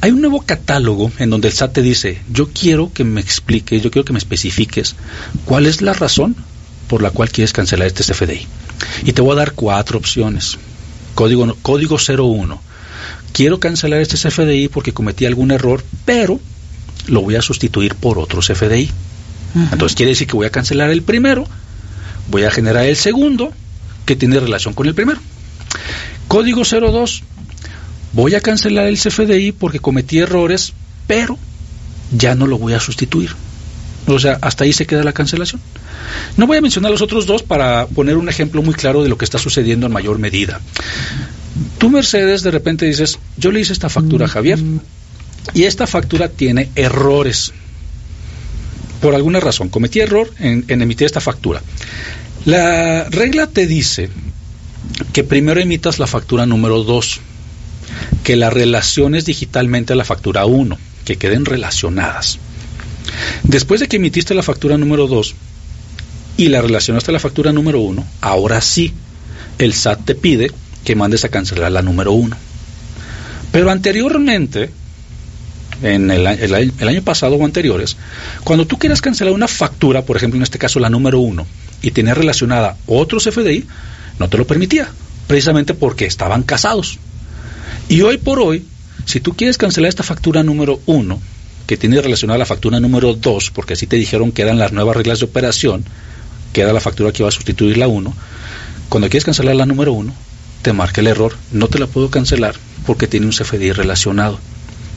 hay 0.00 0.10
un 0.10 0.20
nuevo 0.20 0.42
catálogo 0.42 1.12
en 1.18 1.30
donde 1.30 1.48
el 1.48 1.54
SAT 1.54 1.74
te 1.74 1.82
dice, 1.82 2.20
yo 2.30 2.48
quiero 2.48 2.92
que 2.92 3.04
me 3.04 3.20
expliques, 3.20 3.82
yo 3.82 3.90
quiero 3.90 4.04
que 4.04 4.12
me 4.12 4.18
especifiques 4.18 4.96
cuál 5.44 5.66
es 5.66 5.80
la 5.80 5.92
razón 5.92 6.36
por 6.88 7.02
la 7.02 7.10
cual 7.10 7.30
quieres 7.30 7.52
cancelar 7.52 7.86
este 7.86 8.04
CFDI. 8.04 8.46
Y 9.04 9.12
te 9.12 9.22
voy 9.22 9.32
a 9.32 9.36
dar 9.36 9.52
cuatro 9.52 9.98
opciones. 9.98 10.58
Código, 11.14 11.56
código 11.62 11.96
01. 11.96 12.60
Quiero 13.32 13.58
cancelar 13.60 14.00
este 14.00 14.16
CFDI 14.16 14.68
porque 14.68 14.92
cometí 14.92 15.26
algún 15.26 15.50
error, 15.50 15.84
pero 16.04 16.40
lo 17.06 17.22
voy 17.22 17.36
a 17.36 17.42
sustituir 17.42 17.94
por 17.94 18.18
otro 18.18 18.40
CFDI. 18.40 18.90
Entonces 19.72 19.94
quiere 19.94 20.10
decir 20.10 20.26
que 20.26 20.36
voy 20.36 20.46
a 20.46 20.50
cancelar 20.50 20.90
el 20.90 21.02
primero, 21.02 21.46
voy 22.28 22.42
a 22.42 22.50
generar 22.50 22.86
el 22.86 22.96
segundo, 22.96 23.52
que 24.04 24.16
tiene 24.16 24.40
relación 24.40 24.74
con 24.74 24.86
el 24.86 24.94
primero. 24.94 25.20
Código 26.28 26.62
02. 26.64 27.22
Voy 28.12 28.34
a 28.34 28.40
cancelar 28.40 28.86
el 28.86 28.98
CFDI 28.98 29.52
porque 29.52 29.80
cometí 29.80 30.18
errores, 30.18 30.72
pero 31.06 31.38
ya 32.16 32.34
no 32.34 32.46
lo 32.46 32.58
voy 32.58 32.74
a 32.74 32.80
sustituir. 32.80 33.30
O 34.06 34.18
sea, 34.18 34.38
hasta 34.42 34.64
ahí 34.64 34.72
se 34.72 34.86
queda 34.86 35.02
la 35.02 35.12
cancelación. 35.12 35.60
No 36.36 36.46
voy 36.46 36.58
a 36.58 36.60
mencionar 36.60 36.90
los 36.90 37.02
otros 37.02 37.26
dos 37.26 37.42
para 37.42 37.86
poner 37.86 38.16
un 38.16 38.28
ejemplo 38.28 38.62
muy 38.62 38.74
claro 38.74 39.02
de 39.02 39.08
lo 39.08 39.16
que 39.16 39.24
está 39.24 39.38
sucediendo 39.38 39.86
en 39.86 39.92
mayor 39.92 40.18
medida. 40.18 40.60
Tú, 41.78 41.90
Mercedes, 41.90 42.42
de 42.42 42.50
repente 42.50 42.86
dices, 42.86 43.18
yo 43.36 43.50
le 43.50 43.60
hice 43.60 43.72
esta 43.72 43.88
factura 43.88 44.26
a 44.26 44.28
Javier 44.28 44.58
y 45.52 45.64
esta 45.64 45.86
factura 45.86 46.28
tiene 46.28 46.70
errores. 46.74 47.52
Por 49.00 49.14
alguna 49.14 49.40
razón, 49.40 49.68
cometí 49.68 50.00
error 50.00 50.30
en, 50.38 50.64
emitir 50.68 51.06
esta 51.06 51.20
factura. 51.20 51.62
La 52.44 53.04
regla 53.10 53.46
te 53.46 53.66
dice 53.66 54.10
que 55.12 55.24
primero 55.24 55.60
emitas 55.60 55.98
la 55.98 56.06
factura 56.06 56.46
número 56.46 56.82
2, 56.84 57.20
que 58.22 58.36
la 58.36 58.50
relaciones 58.50 59.24
digitalmente 59.24 59.92
a 59.92 59.96
la 59.96 60.04
factura 60.04 60.46
1, 60.46 60.78
que 61.04 61.16
queden 61.16 61.44
relacionadas. 61.44 62.38
Después 63.42 63.80
de 63.80 63.88
que 63.88 63.96
emitiste 63.96 64.34
la 64.34 64.42
factura 64.42 64.78
número 64.78 65.06
2 65.06 65.34
y 66.36 66.48
la 66.48 66.62
relacionaste 66.62 67.10
a 67.10 67.14
la 67.14 67.20
factura 67.20 67.52
número 67.52 67.80
1, 67.80 68.04
ahora 68.20 68.60
sí, 68.60 68.92
el 69.58 69.74
SAT 69.74 70.04
te 70.04 70.14
pide 70.14 70.50
que 70.84 70.96
mandes 70.96 71.24
a 71.24 71.28
cancelar 71.28 71.72
la 71.72 71.82
número 71.82 72.12
1. 72.12 72.36
Pero 73.52 73.70
anteriormente, 73.70 74.70
en 75.82 76.10
el, 76.10 76.26
año 76.26 77.02
pasado 77.02 77.36
o 77.36 77.44
anteriores, 77.44 77.96
cuando 78.42 78.66
tú 78.66 78.78
quieras 78.78 79.00
cancelar 79.00 79.32
una 79.32 79.48
factura, 79.48 80.02
por 80.02 80.16
ejemplo 80.16 80.38
en 80.38 80.42
este 80.42 80.58
caso 80.58 80.80
la 80.80 80.90
número 80.90 81.20
1, 81.20 81.46
y 81.82 81.90
tenía 81.90 82.14
relacionada 82.14 82.76
otro 82.86 83.18
CFDI, 83.18 83.64
no 84.18 84.28
te 84.28 84.38
lo 84.38 84.46
permitía, 84.46 84.88
precisamente 85.26 85.74
porque 85.74 86.06
estaban 86.06 86.42
casados. 86.42 86.98
Y 87.88 88.02
hoy 88.02 88.16
por 88.16 88.40
hoy, 88.40 88.64
si 89.04 89.20
tú 89.20 89.34
quieres 89.34 89.58
cancelar 89.58 89.88
esta 89.88 90.02
factura 90.02 90.42
número 90.42 90.80
1, 90.86 91.20
que 91.66 91.76
tiene 91.76 92.00
relacionada 92.00 92.38
la 92.38 92.46
factura 92.46 92.80
número 92.80 93.14
2, 93.14 93.50
porque 93.50 93.74
así 93.74 93.86
te 93.86 93.96
dijeron 93.96 94.32
que 94.32 94.42
eran 94.42 94.58
las 94.58 94.72
nuevas 94.72 94.96
reglas 94.96 95.20
de 95.20 95.26
operación, 95.26 95.84
que 96.52 96.60
era 96.60 96.72
la 96.72 96.80
factura 96.80 97.12
que 97.12 97.22
iba 97.22 97.28
a 97.28 97.32
sustituir 97.32 97.78
la 97.78 97.88
1, 97.88 98.14
cuando 98.88 99.08
quieres 99.08 99.24
cancelar 99.24 99.56
la 99.56 99.66
número 99.66 99.92
1, 99.92 100.14
te 100.62 100.72
marca 100.72 101.00
el 101.00 101.08
error, 101.08 101.36
no 101.52 101.68
te 101.68 101.78
la 101.78 101.86
puedo 101.86 102.10
cancelar 102.10 102.54
porque 102.86 103.06
tiene 103.06 103.26
un 103.26 103.32
CFDI 103.32 103.72
relacionado. 103.72 104.38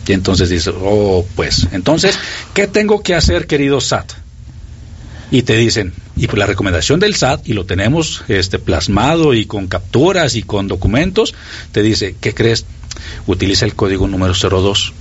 Y 0.08 0.14
entonces 0.14 0.50
dices, 0.50 0.74
oh, 0.80 1.26
pues, 1.36 1.68
entonces, 1.72 2.18
¿qué 2.54 2.68
tengo 2.68 3.02
que 3.02 3.16
hacer, 3.16 3.48
querido 3.48 3.82
SAT? 3.82 4.14
Y 5.32 5.42
te 5.42 5.58
dicen, 5.58 5.94
y 6.16 6.28
pues 6.28 6.38
la 6.38 6.46
recomendación 6.46 7.02
del 7.02 7.16
SAT, 7.16 7.48
y 7.50 7.54
lo 7.54 7.66
tenemos 7.66 8.24
este, 8.30 8.60
plasmado 8.60 9.34
y 9.34 9.46
con 9.46 9.68
capturas 9.68 10.36
y 10.36 10.44
con 10.44 10.68
documentos, 10.70 11.34
te 11.74 11.82
dice, 11.82 12.16
¿qué 12.22 12.34
crees? 12.34 12.66
Utiliza 13.26 13.66
el 13.66 13.76
código 13.76 14.08
número 14.08 14.34
02 14.34 14.94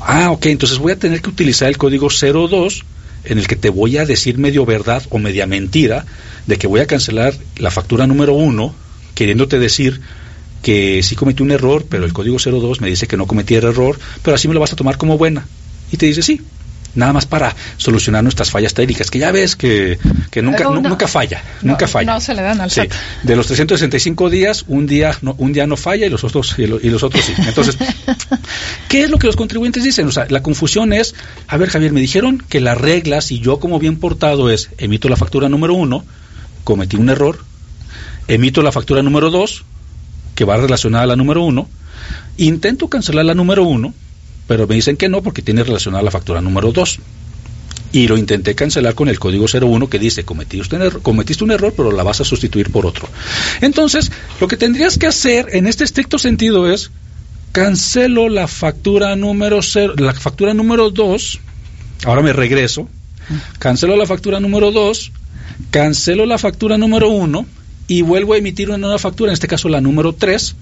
Ah, 0.00 0.30
ok, 0.30 0.46
entonces 0.46 0.78
voy 0.78 0.92
a 0.92 0.98
tener 0.98 1.20
que 1.20 1.30
utilizar 1.30 1.68
el 1.68 1.78
código 1.78 2.08
02 2.08 2.84
en 3.24 3.38
el 3.38 3.46
que 3.46 3.56
te 3.56 3.68
voy 3.68 3.96
a 3.98 4.06
decir 4.06 4.38
medio 4.38 4.64
verdad 4.64 5.02
o 5.10 5.18
media 5.18 5.46
mentira 5.46 6.06
de 6.46 6.56
que 6.56 6.66
voy 6.66 6.80
a 6.80 6.86
cancelar 6.86 7.34
la 7.56 7.70
factura 7.70 8.06
número 8.06 8.34
1 8.34 8.74
queriéndote 9.14 9.58
decir 9.58 10.00
que 10.62 11.02
sí 11.02 11.16
cometí 11.16 11.42
un 11.42 11.50
error, 11.50 11.84
pero 11.88 12.04
el 12.04 12.12
código 12.12 12.38
02 12.38 12.80
me 12.80 12.88
dice 12.88 13.06
que 13.06 13.16
no 13.16 13.26
cometí 13.26 13.54
el 13.54 13.64
error, 13.64 13.98
pero 14.22 14.34
así 14.34 14.48
me 14.48 14.54
lo 14.54 14.60
vas 14.60 14.72
a 14.72 14.76
tomar 14.76 14.96
como 14.96 15.18
buena. 15.18 15.46
Y 15.90 15.96
te 15.96 16.06
dice, 16.06 16.22
sí, 16.22 16.40
nada 16.94 17.12
más 17.12 17.26
para 17.26 17.54
solucionar 17.76 18.22
nuestras 18.22 18.50
fallas 18.50 18.74
técnicas, 18.74 19.10
que 19.10 19.18
ya 19.18 19.30
ves 19.30 19.56
que, 19.56 19.98
que 20.30 20.42
nunca, 20.42 20.64
nunca 20.64 21.08
falla, 21.08 21.42
nunca 21.62 21.86
falla. 21.86 22.12
No 22.12 22.20
se 22.20 22.34
le 22.34 22.42
dan 22.42 22.60
al 22.60 22.70
sí. 22.70 22.82
De 23.22 23.36
los 23.36 23.46
365 23.46 24.30
días, 24.30 24.64
un 24.68 24.86
día 24.86 25.16
no, 25.22 25.34
un 25.38 25.52
día 25.52 25.66
no 25.66 25.76
falla 25.76 26.06
y 26.06 26.10
los 26.10 26.24
otros 26.24 26.54
y, 26.58 26.66
los 26.66 27.02
otros 27.02 27.24
sí. 27.24 27.34
Entonces, 27.38 27.76
¿qué 28.88 29.02
es 29.02 29.10
lo 29.10 29.18
que 29.18 29.26
los 29.26 29.36
contribuyentes 29.36 29.84
dicen? 29.84 30.06
O 30.06 30.12
sea, 30.12 30.26
la 30.28 30.42
confusión 30.42 30.92
es, 30.92 31.14
a 31.46 31.56
ver 31.56 31.70
Javier, 31.70 31.92
me 31.92 32.00
dijeron 32.00 32.42
que 32.48 32.60
las 32.60 32.78
reglas 32.78 33.30
y 33.30 33.40
yo 33.40 33.60
como 33.60 33.78
bien 33.78 33.98
portado 33.98 34.50
es, 34.50 34.70
emito 34.78 35.08
la 35.08 35.16
factura 35.16 35.48
número 35.48 35.74
uno, 35.74 36.04
cometí 36.64 36.96
un 36.96 37.10
error, 37.10 37.38
emito 38.26 38.62
la 38.62 38.72
factura 38.72 39.02
número 39.02 39.30
dos, 39.30 39.64
que 40.34 40.44
va 40.44 40.56
relacionada 40.56 41.04
a 41.04 41.06
la 41.08 41.16
número 41.16 41.42
uno, 41.42 41.68
intento 42.36 42.88
cancelar 42.88 43.24
la 43.24 43.34
número 43.34 43.64
uno, 43.64 43.94
pero 44.48 44.66
me 44.66 44.74
dicen 44.74 44.96
que 44.96 45.08
no 45.08 45.22
porque 45.22 45.42
tiene 45.42 45.62
relacionada 45.62 46.02
la 46.02 46.10
factura 46.10 46.40
número 46.40 46.72
dos. 46.72 46.98
Y 47.92 48.08
lo 48.08 48.18
intenté 48.18 48.54
cancelar 48.54 48.94
con 48.94 49.08
el 49.08 49.18
código 49.18 49.46
01 49.46 49.88
que 49.88 49.98
dice, 49.98 50.24
cometiste 50.24 50.76
un, 50.76 50.82
error, 50.82 51.00
cometiste 51.00 51.44
un 51.44 51.52
error, 51.52 51.72
pero 51.74 51.92
la 51.92 52.02
vas 52.02 52.20
a 52.20 52.24
sustituir 52.24 52.70
por 52.70 52.84
otro. 52.84 53.08
Entonces, 53.60 54.10
lo 54.40 54.48
que 54.48 54.56
tendrías 54.56 54.98
que 54.98 55.06
hacer 55.06 55.48
en 55.52 55.66
este 55.66 55.84
estricto 55.84 56.18
sentido 56.18 56.70
es, 56.70 56.90
cancelo 57.52 58.28
la 58.28 58.46
factura 58.46 59.16
número 59.16 59.62
cero, 59.62 59.94
la 59.96 60.12
factura 60.12 60.52
número 60.52 60.90
2, 60.90 61.40
ahora 62.04 62.20
me 62.20 62.34
regreso, 62.34 62.88
cancelo 63.58 63.96
la 63.96 64.04
factura 64.04 64.38
número 64.38 64.70
2, 64.70 65.12
cancelo 65.70 66.26
la 66.26 66.36
factura 66.36 66.76
número 66.76 67.08
1, 67.08 67.46
y 67.86 68.02
vuelvo 68.02 68.34
a 68.34 68.36
emitir 68.36 68.68
una 68.68 68.78
nueva 68.78 68.98
factura, 68.98 69.30
en 69.30 69.34
este 69.34 69.48
caso 69.48 69.70
la 69.70 69.80
número 69.80 70.12
3, 70.12 70.56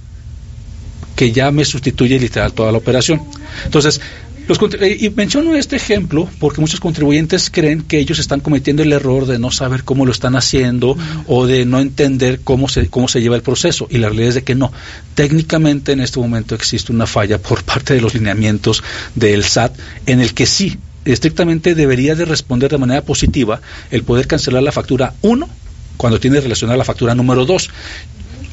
que 1.16 1.32
ya 1.32 1.50
me 1.50 1.64
sustituye 1.64 2.20
literal 2.20 2.52
toda 2.52 2.70
la 2.70 2.78
operación. 2.78 3.22
Entonces, 3.64 4.00
los, 4.48 4.60
eh, 4.80 4.96
y 5.00 5.10
menciono 5.10 5.56
este 5.56 5.74
ejemplo 5.74 6.28
porque 6.38 6.60
muchos 6.60 6.78
contribuyentes 6.78 7.50
creen 7.50 7.82
que 7.82 7.98
ellos 7.98 8.20
están 8.20 8.38
cometiendo 8.38 8.84
el 8.84 8.92
error 8.92 9.26
de 9.26 9.40
no 9.40 9.50
saber 9.50 9.82
cómo 9.82 10.06
lo 10.06 10.12
están 10.12 10.36
haciendo 10.36 10.96
o 11.26 11.46
de 11.46 11.64
no 11.66 11.80
entender 11.80 12.40
cómo 12.44 12.68
se, 12.68 12.86
cómo 12.88 13.08
se 13.08 13.20
lleva 13.20 13.34
el 13.34 13.42
proceso. 13.42 13.88
Y 13.90 13.98
la 13.98 14.08
realidad 14.08 14.28
es 14.28 14.34
de 14.36 14.44
que 14.44 14.54
no. 14.54 14.72
Técnicamente 15.16 15.92
en 15.92 16.00
este 16.00 16.20
momento 16.20 16.54
existe 16.54 16.92
una 16.92 17.08
falla 17.08 17.38
por 17.38 17.64
parte 17.64 17.94
de 17.94 18.00
los 18.00 18.14
lineamientos 18.14 18.84
del 19.16 19.42
SAT 19.42 19.76
en 20.06 20.20
el 20.20 20.32
que 20.32 20.46
sí, 20.46 20.78
estrictamente 21.04 21.74
debería 21.74 22.14
de 22.14 22.24
responder 22.24 22.70
de 22.70 22.78
manera 22.78 23.02
positiva 23.02 23.60
el 23.90 24.04
poder 24.04 24.28
cancelar 24.28 24.62
la 24.62 24.72
factura 24.72 25.14
1 25.22 25.48
cuando 25.96 26.20
tiene 26.20 26.40
relacionada 26.40 26.76
la 26.76 26.84
factura 26.84 27.14
número 27.14 27.46
2. 27.46 27.70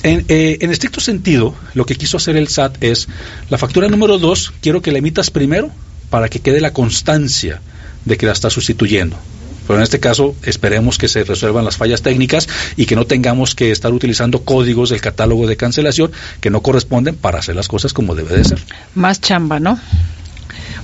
Eh, 0.03 0.57
en, 0.59 0.71
estricto 0.71 0.99
sentido, 0.99 1.55
lo 1.73 1.85
que 1.85 1.95
quiso 1.95 2.17
hacer 2.17 2.35
el 2.35 2.49
SAT 2.49 2.83
es, 2.83 3.07
la 3.49 3.57
factura 3.57 3.87
número 3.87 4.17
2 4.17 4.53
quiero 4.61 4.81
que 4.81 4.91
la 4.91 4.97
emitas 4.97 5.31
primero 5.31 5.71
para 6.09 6.27
que 6.27 6.39
quede 6.39 6.59
la 6.59 6.73
constancia 6.73 7.61
de 8.03 8.17
que 8.17 8.25
la 8.25 8.33
está 8.33 8.49
sustituyendo. 8.49 9.17
Pero 9.65 9.79
en 9.79 9.83
este 9.83 10.01
caso 10.01 10.35
esperemos 10.43 10.97
que 10.97 11.07
se 11.07 11.23
resuelvan 11.23 11.63
las 11.63 11.77
fallas 11.77 12.01
técnicas 12.01 12.49
y 12.75 12.85
que 12.85 12.97
no 12.97 13.05
tengamos 13.05 13.55
que 13.55 13.71
estar 13.71 13.93
utilizando 13.93 14.41
códigos 14.43 14.89
del 14.89 14.99
catálogo 14.99 15.47
de 15.47 15.55
cancelación 15.55 16.11
que 16.41 16.49
no 16.49 16.61
corresponden 16.61 17.15
para 17.15 17.39
hacer 17.39 17.55
las 17.55 17.69
cosas 17.69 17.93
como 17.93 18.13
debe 18.13 18.35
de 18.35 18.43
ser. 18.43 18.59
Más 18.93 19.21
chamba, 19.21 19.61
¿no? 19.61 19.79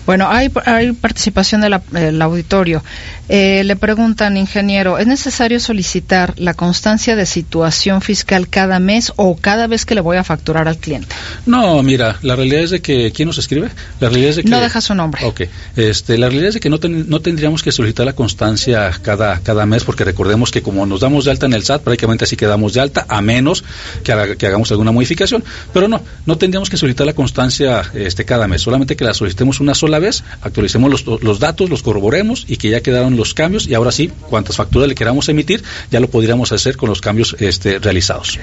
Bueno, 0.09 0.27
hay, 0.27 0.49
hay 0.65 0.91
participación 0.93 1.61
del 1.61 2.19
auditorio. 2.23 2.83
Eh, 3.31 3.61
le 3.63 3.75
preguntan, 3.75 4.37
ingeniero, 4.37 4.97
¿es 4.97 5.05
necesario 5.05 5.59
solicitar 5.59 6.33
la 6.37 6.55
constancia 6.55 7.15
de 7.15 7.27
situación 7.27 8.01
fiscal 8.01 8.49
cada 8.49 8.79
mes 8.79 9.13
o 9.17 9.35
cada 9.35 9.67
vez 9.67 9.85
que 9.85 9.93
le 9.93 10.01
voy 10.01 10.17
a 10.17 10.23
facturar 10.23 10.67
al 10.67 10.77
cliente? 10.77 11.15
No, 11.45 11.83
mira, 11.83 12.17
la 12.23 12.35
realidad 12.35 12.63
es 12.63 12.71
de 12.71 12.81
que, 12.81 13.11
¿quién 13.11 13.27
nos 13.27 13.37
escribe? 13.37 13.69
La 13.99 14.09
realidad 14.09 14.31
es 14.31 14.35
de 14.37 14.43
que... 14.45 14.49
No 14.49 14.59
deja 14.59 14.81
su 14.81 14.95
nombre. 14.95 15.23
Ok, 15.25 15.41
este, 15.75 16.17
la 16.17 16.25
realidad 16.25 16.47
es 16.47 16.53
de 16.55 16.59
que 16.59 16.71
no, 16.71 16.79
no 16.81 17.19
tendríamos 17.19 17.61
que 17.61 17.71
solicitar 17.71 18.07
la 18.07 18.13
constancia 18.13 18.89
cada, 19.03 19.37
cada 19.41 19.67
mes 19.67 19.83
porque 19.83 20.05
recordemos 20.05 20.49
que 20.49 20.63
como 20.63 20.87
nos 20.87 21.01
damos 21.01 21.25
de 21.25 21.29
alta 21.29 21.45
en 21.45 21.53
el 21.53 21.63
SAT, 21.63 21.83
prácticamente 21.83 22.23
así 22.23 22.35
quedamos 22.35 22.73
de 22.73 22.81
alta, 22.81 23.05
a 23.07 23.21
menos 23.21 23.63
que, 24.03 24.35
que 24.39 24.47
hagamos 24.47 24.71
alguna 24.71 24.91
modificación. 24.91 25.43
Pero 25.71 25.87
no, 25.87 26.01
no 26.25 26.35
tendríamos 26.39 26.71
que 26.71 26.77
solicitar 26.77 27.05
la 27.05 27.13
constancia 27.13 27.83
este, 27.93 28.25
cada 28.25 28.47
mes, 28.47 28.63
solamente 28.63 28.95
que 28.95 29.03
la 29.03 29.13
solicitemos 29.13 29.59
una 29.59 29.75
sola 29.75 29.98
vez, 29.99 30.23
actualicemos 30.41 30.89
los, 30.89 31.23
los 31.23 31.39
datos, 31.39 31.69
los 31.69 31.83
corroboremos 31.83 32.45
y 32.47 32.57
que 32.57 32.69
ya 32.69 32.81
quedaron 32.81 33.15
los 33.15 33.33
cambios 33.33 33.67
y 33.67 33.73
ahora 33.73 33.91
sí, 33.91 34.11
cuantas 34.29 34.55
facturas 34.55 34.87
le 34.87 34.95
queramos 34.95 35.29
emitir, 35.29 35.63
ya 35.91 35.99
lo 35.99 36.09
podríamos 36.09 36.51
hacer 36.51 36.77
con 36.77 36.89
los 36.89 37.01
cambios 37.01 37.35
este, 37.39 37.79
realizados. 37.79 38.39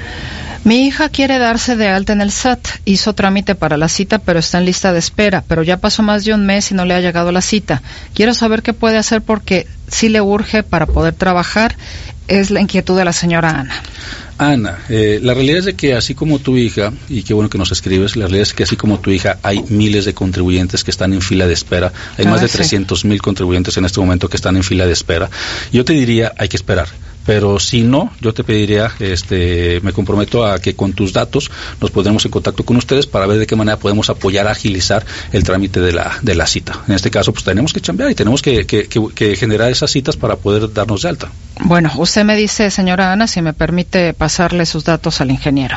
Mi 0.64 0.86
hija 0.86 1.08
quiere 1.10 1.38
darse 1.38 1.76
de 1.76 1.86
alta 1.86 2.12
en 2.12 2.20
el 2.20 2.32
SAT. 2.32 2.66
Hizo 2.84 3.12
trámite 3.12 3.54
para 3.54 3.76
la 3.76 3.88
cita, 3.88 4.18
pero 4.18 4.40
está 4.40 4.58
en 4.58 4.64
lista 4.64 4.92
de 4.92 4.98
espera. 4.98 5.44
Pero 5.46 5.62
ya 5.62 5.76
pasó 5.76 6.02
más 6.02 6.24
de 6.24 6.34
un 6.34 6.44
mes 6.44 6.72
y 6.72 6.74
no 6.74 6.84
le 6.84 6.94
ha 6.94 7.00
llegado 7.00 7.30
la 7.30 7.40
cita. 7.40 7.82
Quiero 8.14 8.34
saber 8.34 8.62
qué 8.62 8.72
puede 8.72 8.98
hacer 8.98 9.22
porque 9.22 9.68
sí 9.86 10.08
le 10.08 10.20
urge 10.20 10.64
para 10.64 10.86
poder 10.86 11.14
trabajar. 11.14 11.76
Es 12.26 12.50
la 12.50 12.60
inquietud 12.60 12.96
de 12.96 13.04
la 13.04 13.12
señora 13.12 13.50
Ana. 13.50 13.80
Ana, 14.38 14.84
eh, 14.90 15.18
la 15.22 15.32
realidad 15.32 15.60
es 15.60 15.64
de 15.64 15.74
que 15.74 15.94
así 15.94 16.14
como 16.14 16.38
tu 16.38 16.56
hija, 16.58 16.92
y 17.08 17.22
qué 17.22 17.32
bueno 17.32 17.48
que 17.48 17.56
nos 17.56 17.72
escribes, 17.72 18.16
la 18.16 18.26
realidad 18.26 18.42
es 18.42 18.52
que 18.52 18.64
así 18.64 18.76
como 18.76 19.00
tu 19.00 19.10
hija 19.10 19.38
hay 19.42 19.64
miles 19.68 20.04
de 20.04 20.12
contribuyentes 20.12 20.84
que 20.84 20.90
están 20.90 21.14
en 21.14 21.22
fila 21.22 21.46
de 21.46 21.54
espera, 21.54 21.92
hay 22.18 22.26
más 22.26 22.42
de 22.42 22.48
300 22.48 23.04
mil 23.06 23.22
contribuyentes 23.22 23.76
en 23.78 23.86
este 23.86 23.98
momento 23.98 24.28
que 24.28 24.36
están 24.36 24.56
en 24.56 24.62
fila 24.62 24.86
de 24.86 24.92
espera. 24.92 25.30
Yo 25.72 25.84
te 25.84 25.94
diría, 25.94 26.32
hay 26.36 26.48
que 26.48 26.56
esperar 26.56 26.88
pero 27.26 27.58
si 27.58 27.82
no, 27.82 28.12
yo 28.20 28.32
te 28.32 28.44
pediría, 28.44 28.92
este, 29.00 29.80
me 29.82 29.92
comprometo 29.92 30.46
a 30.46 30.60
que 30.60 30.74
con 30.74 30.92
tus 30.92 31.12
datos 31.12 31.50
nos 31.80 31.90
pondremos 31.90 32.24
en 32.24 32.30
contacto 32.30 32.64
con 32.64 32.76
ustedes 32.76 33.06
para 33.06 33.26
ver 33.26 33.38
de 33.38 33.46
qué 33.46 33.56
manera 33.56 33.78
podemos 33.78 34.08
apoyar, 34.08 34.46
agilizar 34.46 35.04
el 35.32 35.42
trámite 35.42 35.80
de 35.80 35.92
la, 35.92 36.16
de 36.22 36.34
la 36.34 36.46
cita. 36.46 36.84
En 36.88 36.94
este 36.94 37.10
caso, 37.10 37.32
pues 37.32 37.44
tenemos 37.44 37.72
que 37.72 37.80
cambiar 37.80 38.10
y 38.10 38.14
tenemos 38.14 38.42
que, 38.42 38.64
que, 38.66 39.36
generar 39.36 39.70
esas 39.70 39.90
citas 39.90 40.16
para 40.16 40.36
poder 40.36 40.72
darnos 40.72 41.02
de 41.02 41.08
alta. 41.08 41.30
Bueno, 41.60 41.90
usted 41.96 42.24
me 42.24 42.36
dice, 42.36 42.70
señora 42.70 43.12
Ana, 43.12 43.26
si 43.26 43.40
me 43.40 43.54
permite 43.54 44.12
pasarle 44.12 44.66
sus 44.66 44.84
datos 44.84 45.20
al 45.20 45.30
ingeniero. 45.30 45.76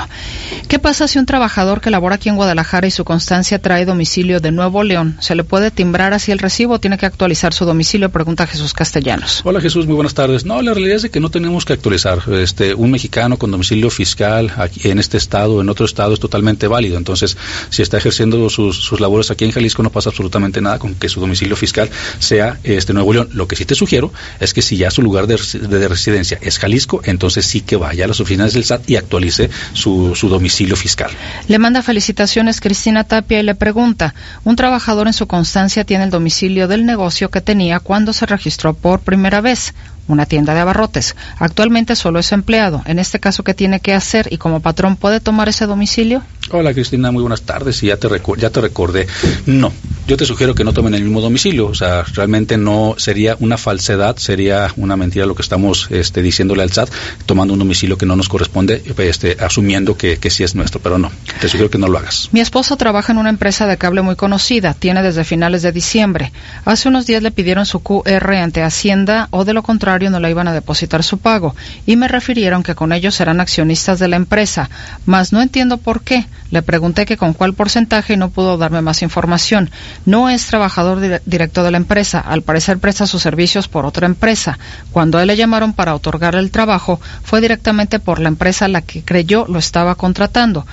¿Qué 0.67 0.77
pasa 0.77 1.07
si 1.07 1.19
un 1.19 1.25
trabajador 1.25 1.79
que 1.79 1.89
labora 1.89 2.15
aquí 2.15 2.29
en 2.29 2.35
Guadalajara 2.35 2.85
y 2.85 2.91
su 2.91 3.05
constancia 3.05 3.59
trae 3.59 3.85
domicilio 3.85 4.41
de 4.41 4.51
Nuevo 4.51 4.83
León? 4.83 5.17
¿Se 5.21 5.35
le 5.35 5.45
puede 5.45 5.71
timbrar 5.71 6.13
así 6.13 6.31
el 6.31 6.39
recibo 6.39 6.75
o 6.75 6.79
tiene 6.79 6.97
que 6.97 7.05
actualizar 7.05 7.53
su 7.53 7.65
domicilio? 7.65 8.09
Pregunta 8.09 8.45
Jesús 8.45 8.73
Castellanos. 8.73 9.41
Hola 9.45 9.61
Jesús, 9.61 9.87
muy 9.87 9.95
buenas 9.95 10.13
tardes. 10.13 10.45
No, 10.45 10.61
la 10.61 10.73
realidad 10.73 10.97
es 10.97 11.03
de 11.03 11.09
que 11.09 11.21
no 11.21 11.29
tenemos 11.39 11.63
que 11.63 11.71
actualizar. 11.71 12.19
Este, 12.33 12.73
un 12.73 12.91
mexicano 12.91 13.37
con 13.37 13.49
domicilio 13.49 13.89
fiscal 13.89 14.51
aquí, 14.57 14.89
en 14.89 14.99
este 14.99 15.15
estado 15.15 15.55
o 15.55 15.61
en 15.61 15.69
otro 15.69 15.85
estado 15.85 16.13
es 16.13 16.19
totalmente 16.19 16.67
válido. 16.67 16.97
Entonces, 16.97 17.37
si 17.69 17.81
está 17.81 17.97
ejerciendo 17.97 18.49
sus, 18.49 18.99
labores 18.99 19.31
aquí 19.31 19.45
en 19.45 19.51
Jalisco, 19.51 19.81
no 19.81 19.89
pasa 19.89 20.09
absolutamente 20.09 20.59
nada 20.59 20.79
con 20.79 20.95
que 20.95 21.07
su 21.07 21.21
domicilio 21.21 21.55
fiscal 21.55 21.89
sea 22.19 22.59
este 22.63 22.93
Nuevo 22.93 23.13
León. 23.13 23.29
Lo 23.31 23.47
que 23.47 23.55
sí 23.55 23.63
te 23.63 23.73
sugiero 23.73 24.11
es 24.41 24.53
que 24.53 24.61
si 24.61 24.75
ya 24.75 24.91
su 24.91 25.01
lugar 25.01 25.27
de, 25.27 25.87
residencia 25.87 26.37
es 26.41 26.59
Jalisco, 26.59 26.99
entonces 27.05 27.45
sí 27.45 27.61
que 27.61 27.77
vaya 27.77 28.03
a 28.03 28.07
las 28.09 28.19
oficinas 28.19 28.53
del 28.53 28.65
SAT 28.65 28.89
y 28.89 28.97
actualice 28.97 29.49
su, 29.71 30.15
su 30.15 30.27
domicilio 30.27 30.75
fiscal. 30.75 31.09
Le 31.47 31.57
manda 31.57 31.81
felicitaciones 31.81 32.59
Cristina 32.59 33.05
Tapia 33.05 33.39
y 33.39 33.43
le 33.43 33.55
pregunta, 33.55 34.13
un 34.43 34.57
trabajador 34.57 35.07
en 35.07 35.13
su 35.13 35.25
constancia 35.25 35.85
tiene 35.85 36.03
el 36.03 36.09
domicilio 36.09 36.67
del 36.67 36.85
negocio 36.85 37.29
que 37.29 37.39
tenía 37.39 37.79
cuando 37.79 38.11
se 38.11 38.25
registró 38.25 38.73
por 38.73 38.99
primera 38.99 39.39
vez 39.39 39.73
una 40.09 40.25
tienda 40.25 40.53
de 40.53 40.59
abarrotes. 40.59 41.15
Actualmente 41.37 41.95
solo 41.95 42.19
es 42.19 42.31
empleado. 42.31 42.81
En 42.85 42.99
este 42.99 43.19
caso, 43.19 43.43
¿qué 43.43 43.53
tiene 43.53 43.79
que 43.79 43.93
hacer? 43.93 44.27
¿Y 44.31 44.37
como 44.37 44.59
patrón 44.59 44.97
puede 44.97 45.19
tomar 45.21 45.47
ese 45.47 45.65
domicilio? 45.65 46.23
Hola 46.51 46.73
Cristina, 46.73 47.11
muy 47.11 47.21
buenas 47.21 47.43
tardes. 47.43 47.83
Y 47.83 47.87
ya 47.87 47.97
te, 47.97 48.07
ya 48.37 48.49
te 48.49 48.61
recordé. 48.61 49.07
No, 49.45 49.71
yo 50.07 50.17
te 50.17 50.25
sugiero 50.25 50.55
que 50.55 50.63
no 50.63 50.73
tomen 50.73 50.95
el 50.95 51.03
mismo 51.03 51.21
domicilio. 51.21 51.67
O 51.67 51.75
sea, 51.75 52.03
realmente 52.15 52.57
no 52.57 52.95
sería 52.97 53.37
una 53.39 53.57
falsedad, 53.57 54.17
sería 54.17 54.73
una 54.75 54.97
mentira 54.97 55.27
lo 55.27 55.35
que 55.35 55.43
estamos 55.43 55.87
este, 55.91 56.23
diciéndole 56.23 56.63
al 56.63 56.71
SAT, 56.71 56.89
tomando 57.27 57.53
un 57.53 57.59
domicilio 57.59 57.97
que 57.97 58.07
no 58.07 58.15
nos 58.15 58.29
corresponde, 58.29 58.81
este, 58.97 59.37
asumiendo 59.39 59.95
que, 59.95 60.17
que 60.17 60.31
sí 60.31 60.43
es 60.43 60.55
nuestro. 60.55 60.79
Pero 60.81 60.97
no, 60.97 61.11
te 61.39 61.47
sugiero 61.47 61.69
que 61.69 61.77
no 61.77 61.87
lo 61.87 61.99
hagas. 61.99 62.29
Mi 62.31 62.39
esposo 62.39 62.77
trabaja 62.77 63.13
en 63.13 63.19
una 63.19 63.29
empresa 63.29 63.67
de 63.67 63.77
cable 63.77 64.01
muy 64.01 64.15
conocida. 64.15 64.73
Tiene 64.73 65.03
desde 65.03 65.23
finales 65.23 65.61
de 65.61 65.71
diciembre. 65.71 66.31
Hace 66.65 66.89
unos 66.89 67.05
días 67.05 67.21
le 67.21 67.31
pidieron 67.31 67.67
su 67.67 67.81
QR 67.81 68.33
ante 68.33 68.63
Hacienda 68.63 69.27
o 69.29 69.45
de 69.45 69.53
lo 69.53 69.61
contrario 69.61 70.09
no 70.09 70.19
le 70.19 70.29
iban 70.29 70.47
a 70.47 70.53
depositar 70.53 71.03
su 71.03 71.19
pago 71.19 71.55
y 71.85 71.95
me 71.95 72.07
refirieron 72.07 72.63
que 72.63 72.75
con 72.75 72.91
ellos 72.91 73.15
serán 73.15 73.39
accionistas 73.39 73.99
de 73.99 74.07
la 74.07 74.15
empresa, 74.15 74.69
mas 75.05 75.31
no 75.33 75.41
entiendo 75.41 75.77
por 75.77 76.01
qué. 76.01 76.25
Le 76.51 76.61
pregunté 76.61 77.05
que 77.05 77.17
con 77.17 77.33
cuál 77.33 77.53
porcentaje 77.53 78.13
y 78.13 78.17
no 78.17 78.29
pudo 78.29 78.57
darme 78.57 78.81
más 78.81 79.01
información. 79.01 79.69
No 80.05 80.29
es 80.29 80.45
trabajador 80.47 81.21
directo 81.25 81.63
de 81.63 81.71
la 81.71 81.77
empresa, 81.77 82.19
al 82.19 82.41
parecer 82.41 82.79
presta 82.79 83.05
sus 83.05 83.21
servicios 83.21 83.67
por 83.67 83.85
otra 83.85 84.07
empresa. 84.07 84.57
Cuando 84.91 85.17
a 85.17 85.21
él 85.21 85.27
le 85.27 85.37
llamaron 85.37 85.73
para 85.73 85.93
otorgar 85.95 86.35
el 86.35 86.51
trabajo, 86.51 86.99
fue 87.23 87.41
directamente 87.41 87.99
por 87.99 88.19
la 88.19 88.29
empresa 88.29 88.67
la 88.67 88.81
que 88.81 89.03
creyó 89.03 89.45
lo 89.47 89.59
estaba 89.59 89.95
contratando. 89.95 90.65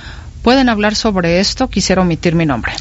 ¿Pueden 0.42 0.68
hablar 0.68 0.94
sobre 0.94 1.40
esto? 1.40 1.68
Quisiera 1.68 2.02
omitir 2.02 2.34
mi 2.34 2.46
nombre. 2.46 2.72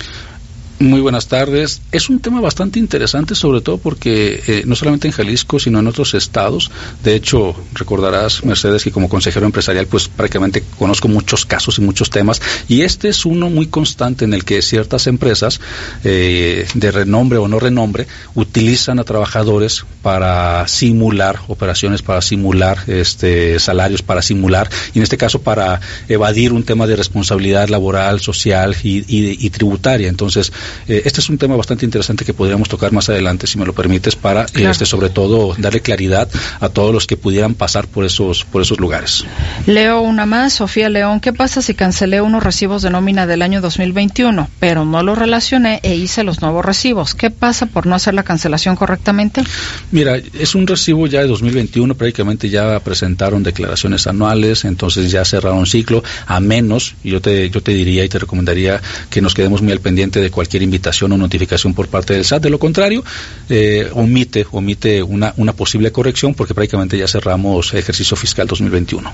Muy 0.77 0.99
buenas 0.99 1.27
tardes. 1.29 1.81
Es 1.93 2.09
un 2.09 2.19
tema 2.19 2.41
bastante 2.41 2.79
interesante, 2.79 3.33
sobre 3.33 3.61
todo 3.61 3.77
porque 3.77 4.43
eh, 4.45 4.63
no 4.65 4.75
solamente 4.75 5.07
en 5.07 5.13
Jalisco, 5.13 5.57
sino 5.57 5.79
en 5.79 5.87
otros 5.87 6.13
estados. 6.15 6.69
De 7.01 7.15
hecho, 7.15 7.55
recordarás, 7.73 8.43
Mercedes, 8.43 8.83
que 8.83 8.91
como 8.91 9.07
consejero 9.07 9.45
empresarial, 9.45 9.87
pues 9.87 10.09
prácticamente 10.09 10.65
conozco 10.77 11.07
muchos 11.07 11.45
casos 11.45 11.77
y 11.77 11.81
muchos 11.81 12.09
temas. 12.09 12.41
Y 12.67 12.81
este 12.81 13.07
es 13.07 13.25
uno 13.25 13.49
muy 13.49 13.67
constante 13.67 14.25
en 14.25 14.33
el 14.33 14.43
que 14.43 14.61
ciertas 14.61 15.07
empresas 15.07 15.61
eh, 16.03 16.67
de 16.73 16.91
renombre 16.91 17.37
o 17.37 17.47
no 17.47 17.57
renombre 17.57 18.05
utilizan 18.33 18.99
a 18.99 19.05
trabajadores 19.05 19.85
para 20.01 20.67
simular 20.67 21.39
operaciones, 21.47 22.01
para 22.01 22.21
simular 22.21 22.79
este, 22.87 23.59
salarios, 23.59 24.01
para 24.01 24.21
simular, 24.21 24.69
y 24.93 24.99
en 24.99 25.03
este 25.03 25.15
caso 25.15 25.41
para 25.41 25.79
evadir 26.09 26.51
un 26.51 26.63
tema 26.63 26.85
de 26.85 26.97
responsabilidad 26.97 27.69
laboral, 27.69 28.19
social 28.19 28.75
y, 28.83 29.05
y 29.07 29.49
tributaria. 29.51 30.09
Entonces, 30.09 30.51
eh, 30.87 31.03
este 31.05 31.21
es 31.21 31.29
un 31.29 31.37
tema 31.37 31.55
bastante 31.55 31.85
interesante 31.85 32.25
que 32.25 32.33
podríamos 32.33 32.69
tocar 32.69 32.91
más 32.91 33.09
adelante, 33.09 33.47
si 33.47 33.57
me 33.57 33.65
lo 33.65 33.73
permites, 33.73 34.15
para 34.15 34.45
este, 34.53 34.85
sobre 34.85 35.09
todo 35.09 35.55
darle 35.57 35.81
claridad 35.81 36.29
a 36.59 36.69
todos 36.69 36.93
los 36.93 37.07
que 37.07 37.17
pudieran 37.17 37.53
pasar 37.53 37.87
por 37.87 38.05
esos, 38.05 38.43
por 38.45 38.61
esos 38.61 38.79
lugares. 38.79 39.25
Leo 39.65 40.01
una 40.01 40.25
más, 40.25 40.53
Sofía 40.53 40.89
León. 40.89 41.19
¿Qué 41.19 41.33
pasa 41.33 41.61
si 41.61 41.73
cancelé 41.73 42.21
unos 42.21 42.43
recibos 42.43 42.81
de 42.81 42.89
nómina 42.89 43.27
del 43.27 43.41
año 43.41 43.61
2021, 43.61 44.49
pero 44.59 44.85
no 44.85 45.03
los 45.03 45.17
relacioné 45.17 45.79
e 45.83 45.95
hice 45.95 46.23
los 46.23 46.41
nuevos 46.41 46.65
recibos? 46.65 47.15
¿Qué 47.15 47.29
pasa 47.29 47.65
por 47.65 47.85
no 47.85 47.95
hacer 47.95 48.13
la 48.13 48.23
cancelación 48.23 48.75
correctamente? 48.75 49.43
Mira, 49.91 50.17
es 50.17 50.55
un 50.55 50.67
recibo 50.67 51.07
ya 51.07 51.21
de 51.21 51.27
2021, 51.27 51.95
prácticamente 51.95 52.49
ya 52.49 52.79
presentaron 52.79 53.43
declaraciones 53.43 54.07
anuales, 54.07 54.65
entonces 54.65 55.11
ya 55.11 55.25
cerraron 55.25 55.65
ciclo, 55.65 56.03
a 56.27 56.39
menos, 56.39 56.95
yo 57.03 57.21
te, 57.21 57.49
yo 57.49 57.61
te 57.61 57.71
diría 57.71 58.03
y 58.03 58.09
te 58.09 58.19
recomendaría 58.19 58.81
que 59.09 59.21
nos 59.21 59.33
quedemos 59.33 59.61
muy 59.61 59.71
al 59.71 59.79
pendiente 59.79 60.21
de 60.21 60.29
cualquier 60.31 60.54
invitación 60.63 61.11
o 61.11 61.17
notificación 61.17 61.73
por 61.73 61.87
parte 61.87 62.13
del 62.13 62.25
SAT. 62.25 62.43
De 62.43 62.49
lo 62.49 62.59
contrario, 62.59 63.03
eh, 63.49 63.89
omite, 63.93 64.45
omite 64.51 65.03
una, 65.03 65.33
una 65.37 65.53
posible 65.53 65.91
corrección 65.91 66.33
porque 66.33 66.53
prácticamente 66.53 66.97
ya 66.97 67.07
cerramos 67.07 67.73
ejercicio 67.73 68.17
fiscal 68.17 68.47
2021. 68.47 69.11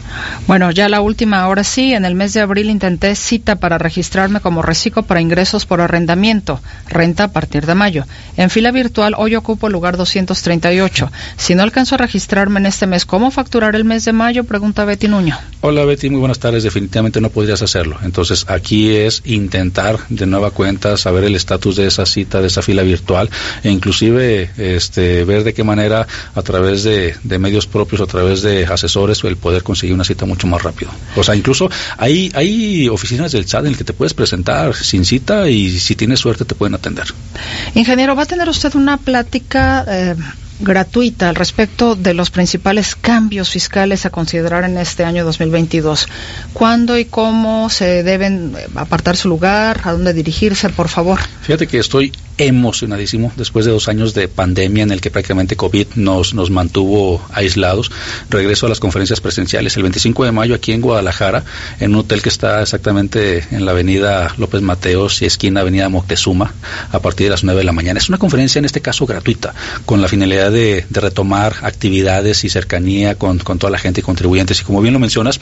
Bueno, 0.48 0.72
ya 0.72 0.90
la 0.90 1.02
última, 1.02 1.42
ahora 1.42 1.64
sí, 1.64 1.94
en 1.94 2.06
el 2.06 2.16
mes 2.16 2.34
de 2.34 2.42
abril 2.42 2.70
intenté 2.70 3.16
cita 3.16 3.56
para 3.58 3.78
registrarme 3.78 4.40
como 4.40 4.62
reciclo 4.62 5.04
para 5.04 5.22
ingresos 5.22 5.66
por 5.66 5.82
arrendamiento, 5.82 6.62
renta 6.88 7.26
a 7.26 7.32
partir 7.32 7.66
de 7.66 7.76
mayo. 7.76 8.06
En 8.38 8.50
fila 8.50 8.72
virtual 8.72 9.16
hoy 9.18 9.36
ocupo 9.36 9.68
el 9.68 9.74
lugar 9.74 9.98
238. 9.98 11.12
Si 11.38 11.56
no 11.56 11.64
alcanzo 11.64 11.96
a 11.96 11.98
registrarme 11.98 12.60
en 12.60 12.66
este 12.66 12.88
mes, 12.88 13.06
¿cómo 13.06 13.32
facturar 13.32 13.76
el 13.76 13.86
mes 13.86 14.06
de 14.06 14.14
mayo? 14.14 14.44
Pregunta 14.44 14.86
Betty 14.86 15.08
Nuño. 15.08 15.38
Hola 15.62 15.86
Betty, 15.86 16.10
muy 16.10 16.20
buenas 16.20 16.40
tardes. 16.40 16.64
Definitivamente 16.64 17.22
no 17.22 17.30
podrías 17.30 17.62
hacerlo. 17.62 17.98
Entonces 18.04 18.46
aquí 18.48 18.96
es 18.96 19.22
intentar 19.26 20.00
de 20.10 20.26
nueva 20.26 20.52
cuenta 20.52 20.98
saber 20.98 21.24
el 21.24 21.31
estatus 21.36 21.76
de 21.76 21.88
esa 21.88 22.06
cita, 22.06 22.42
de 22.42 22.48
esa 22.48 22.62
fila 22.62 22.84
virtual, 22.84 23.30
e 23.64 23.70
inclusive 23.70 24.50
este, 24.58 25.24
ver 25.26 25.44
de 25.44 25.54
qué 25.54 25.64
manera 25.64 26.08
a 26.36 26.42
través 26.42 26.84
de, 26.84 27.16
medios 27.40 27.66
propios, 27.66 28.02
a 28.02 28.06
través 28.06 28.42
de 28.42 28.66
asesores, 28.66 29.24
el 29.24 29.38
poder 29.38 29.64
conseguir 29.64 29.96
una 29.96 30.04
cita 30.04 30.26
mucho 30.26 30.48
más 30.48 30.62
rápido. 30.62 30.92
O 31.16 31.24
sea, 31.24 31.36
incluso 31.36 31.70
hay, 31.98 32.32
hay 32.34 32.90
oficinas 32.90 33.32
del 33.32 33.48
SAT 33.48 33.66
en 33.66 33.72
el 33.72 33.78
que 33.78 33.84
te 33.84 33.94
puedes 33.94 34.14
presentar 34.14 34.76
sin 34.76 35.06
cita 35.06 35.50
y 35.50 35.80
si 35.80 35.96
tienes 35.96 36.20
suerte 36.20 36.46
te 36.46 36.56
pueden 36.56 36.76
atender. 36.76 37.06
Ingeniero, 37.76 38.16
¿va 38.16 38.24
a 38.24 38.26
tener 38.26 38.50
usted 38.50 38.76
una 38.76 38.98
plática 38.98 39.86
eh, 39.88 40.16
gratuita 40.62 41.30
al 41.30 41.36
respecto 41.36 41.96
de 41.96 42.14
los 42.14 42.30
principales 42.30 42.96
cambios 42.96 43.50
fiscales 43.50 44.06
a 44.06 44.10
considerar 44.10 44.64
en 44.64 44.78
este 44.78 45.04
año 45.04 45.26
2022. 45.26 46.08
¿Cuándo 46.54 46.98
y 46.98 47.06
cómo 47.06 47.70
se 47.70 48.04
deben 48.04 48.56
apartar 48.76 49.18
su 49.18 49.30
lugar? 49.30 49.82
¿A 49.84 49.92
dónde 49.92 50.14
dirigirse, 50.14 50.70
por 50.70 50.88
favor? 50.88 51.20
Fíjate 51.42 51.68
que 51.68 51.80
estoy 51.80 52.12
emocionadísimo 52.38 53.32
después 53.36 53.66
de 53.66 53.72
dos 53.72 53.88
años 53.88 54.14
de 54.14 54.28
pandemia 54.28 54.84
en 54.84 54.92
el 54.92 55.02
que 55.02 55.12
prácticamente 55.12 55.56
COVID 55.56 55.88
nos, 55.96 56.34
nos 56.34 56.50
mantuvo 56.50 57.22
aislados. 57.34 57.92
Regreso 58.30 58.66
a 58.66 58.70
las 58.70 58.80
conferencias 58.80 59.22
presenciales 59.22 59.76
el 59.78 59.84
25 59.84 60.26
de 60.26 60.32
mayo 60.32 60.56
aquí 60.56 60.72
en 60.72 60.82
Guadalajara, 60.82 61.44
en 61.80 61.94
un 61.94 62.02
hotel 62.02 62.22
que 62.22 62.30
está 62.30 62.62
exactamente 62.62 63.46
en 63.52 63.66
la 63.66 63.72
avenida 63.72 64.34
López 64.38 64.62
Mateos 64.62 65.22
y 65.22 65.26
esquina 65.26 65.62
avenida 65.62 65.90
Moctezuma, 65.90 66.54
a 66.92 67.00
partir 67.00 67.28
de 67.28 67.32
las 67.32 67.44
9 67.44 67.60
de 67.60 67.64
la 67.64 67.72
mañana. 67.72 68.00
Es 68.00 68.10
una 68.10 68.18
conferencia 68.18 68.60
en 68.60 68.66
este 68.66 68.82
caso 68.82 69.06
gratuita, 69.06 69.54
con 69.86 70.02
la 70.02 70.08
finalidad 70.08 70.52
de, 70.52 70.86
retomar 70.92 71.56
actividades 71.64 72.44
y 72.44 72.50
cercanía 72.50 73.16
con, 73.16 73.40
toda 73.40 73.72
la 73.72 73.80
gente 73.80 74.02
y 74.02 74.04
contribuyentes. 74.04 74.62
Y 74.62 74.64
como 74.64 74.82
bien 74.82 74.94
lo 74.94 75.00
mencionas, 75.00 75.40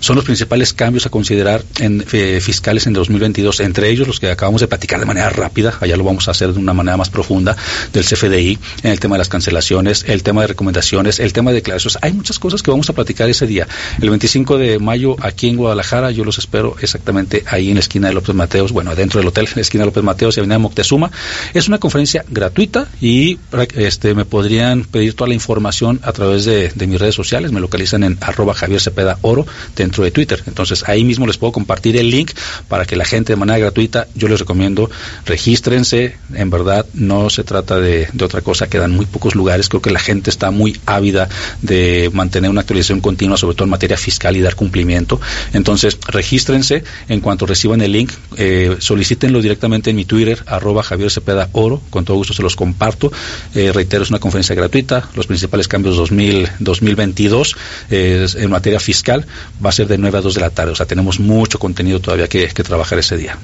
son 0.00 0.16
los 0.16 0.24
principales 0.24 0.72
cambios 0.72 1.06
a 1.06 1.10
considerar 1.10 1.64
en, 1.78 2.04
eh, 2.12 2.40
fiscales 2.40 2.86
en 2.86 2.92
2022, 2.92 3.60
entre 3.60 3.90
ellos 3.90 4.06
los 4.06 4.20
que 4.20 4.30
acabamos 4.30 4.60
de 4.60 4.68
platicar 4.68 5.00
de 5.00 5.06
manera 5.06 5.30
rápida, 5.30 5.74
allá 5.80 5.96
lo 5.96 6.04
vamos 6.04 6.28
a 6.28 6.29
hacer 6.30 6.52
de 6.52 6.58
una 6.58 6.74
manera 6.74 6.96
más 6.96 7.10
profunda 7.10 7.56
del 7.92 8.04
CFDI, 8.04 8.58
en 8.82 8.90
el 8.90 9.00
tema 9.00 9.16
de 9.16 9.18
las 9.18 9.28
cancelaciones, 9.28 10.04
el 10.08 10.22
tema 10.22 10.42
de 10.42 10.48
recomendaciones, 10.48 11.20
el 11.20 11.32
tema 11.32 11.50
de 11.50 11.56
declaraciones. 11.56 11.98
Hay 12.02 12.12
muchas 12.12 12.38
cosas 12.38 12.62
que 12.62 12.70
vamos 12.70 12.88
a 12.90 12.92
platicar 12.92 13.28
ese 13.28 13.46
día. 13.46 13.66
El 14.00 14.10
25 14.10 14.58
de 14.58 14.78
mayo 14.78 15.16
aquí 15.20 15.48
en 15.48 15.56
Guadalajara, 15.56 16.10
yo 16.10 16.24
los 16.24 16.38
espero 16.38 16.76
exactamente 16.80 17.44
ahí 17.46 17.68
en 17.68 17.74
la 17.74 17.80
esquina 17.80 18.08
de 18.08 18.14
López 18.14 18.34
Mateos, 18.34 18.72
bueno, 18.72 18.90
adentro 18.90 19.20
del 19.20 19.28
hotel, 19.28 19.46
en 19.46 19.56
la 19.56 19.62
esquina 19.62 19.82
de 19.82 19.86
López 19.86 20.02
Mateos 20.02 20.36
y 20.36 20.40
Avenida 20.40 20.58
Moctezuma. 20.58 21.10
Es 21.54 21.68
una 21.68 21.78
conferencia 21.78 22.24
gratuita 22.28 22.88
y 23.00 23.38
este 23.74 24.14
me 24.14 24.24
podrían 24.24 24.84
pedir 24.84 25.14
toda 25.14 25.28
la 25.28 25.34
información 25.34 26.00
a 26.02 26.12
través 26.12 26.44
de, 26.44 26.72
mis 26.86 26.98
redes 26.98 27.14
sociales. 27.14 27.52
Me 27.52 27.60
localizan 27.60 28.02
en 28.02 28.18
arroba 28.20 28.54
Javier 28.54 28.80
Cepeda 28.80 29.18
Oro 29.22 29.46
dentro 29.76 30.04
de 30.04 30.10
Twitter. 30.10 30.42
Entonces 30.46 30.84
ahí 30.88 31.04
mismo 31.04 31.26
les 31.26 31.38
puedo 31.38 31.52
compartir 31.52 31.96
el 31.96 32.10
link 32.10 32.32
para 32.68 32.84
que 32.84 32.96
la 32.96 33.04
gente 33.04 33.32
de 33.32 33.36
manera 33.36 33.58
gratuita, 33.58 34.06
yo 34.14 34.28
les 34.28 34.40
recomiendo, 34.40 34.90
regístrense, 35.26 36.16
en 36.34 36.50
verdad 36.50 36.86
no 36.94 37.30
se 37.30 37.44
trata 37.44 37.78
de, 37.78 38.08
otra 38.22 38.40
cosa, 38.40 38.68
quedan 38.68 38.92
muy 38.92 39.06
pocos 39.06 39.34
lugares, 39.34 39.68
creo 39.68 39.82
que 39.82 39.90
la 39.90 39.98
gente 39.98 40.30
está 40.30 40.50
muy 40.50 40.78
ávida 40.86 41.28
de 41.62 42.10
mantener 42.12 42.50
una 42.50 42.60
actualización 42.60 43.00
continua, 43.00 43.36
sobre 43.36 43.54
todo 43.54 43.64
en 43.64 43.70
materia 43.70 43.96
fiscal 43.96 44.36
y 44.36 44.40
dar 44.40 44.54
cumplimiento. 44.54 45.20
Entonces, 45.52 45.98
regístrense, 46.06 46.84
en 47.08 47.20
cuanto 47.20 47.46
reciban 47.46 47.80
el 47.80 47.92
link, 47.92 48.12
eh, 48.36 48.76
solicítenlo 48.78 49.40
directamente 49.40 49.90
en 49.90 49.96
mi 49.96 50.04
Twitter, 50.04 50.42
arroba 50.46 50.82
Javier 50.82 51.10
Cepeda 51.10 51.48
Oro, 51.52 51.80
con 51.90 52.04
todo 52.04 52.16
gusto 52.16 52.34
se 52.34 52.42
los 52.42 52.56
comparto. 52.56 53.12
Eh, 53.54 53.72
reitero, 53.72 54.02
es 54.02 54.10
una 54.10 54.18
conferencia 54.18 54.54
gratuita, 54.54 55.08
los 55.14 55.26
principales 55.26 55.68
cambios 55.68 55.96
2000, 55.96 56.48
2022 56.58 57.56
en 57.90 58.50
materia 58.50 58.80
fiscal 58.80 59.26
va 59.64 59.70
a 59.70 59.72
ser 59.72 59.86
de 59.86 59.98
9 59.98 60.18
a 60.18 60.20
2 60.20 60.34
de 60.34 60.40
la 60.40 60.50
tarde, 60.50 60.72
o 60.72 60.76
sea, 60.76 60.86
tenemos 60.86 61.20
mucho 61.20 61.58
contenido 61.58 62.00
todavía 62.00 62.28
que, 62.28 62.48
que 62.48 62.62
trabajar 62.62 62.98
ese 62.98 63.16
día. 63.16 63.36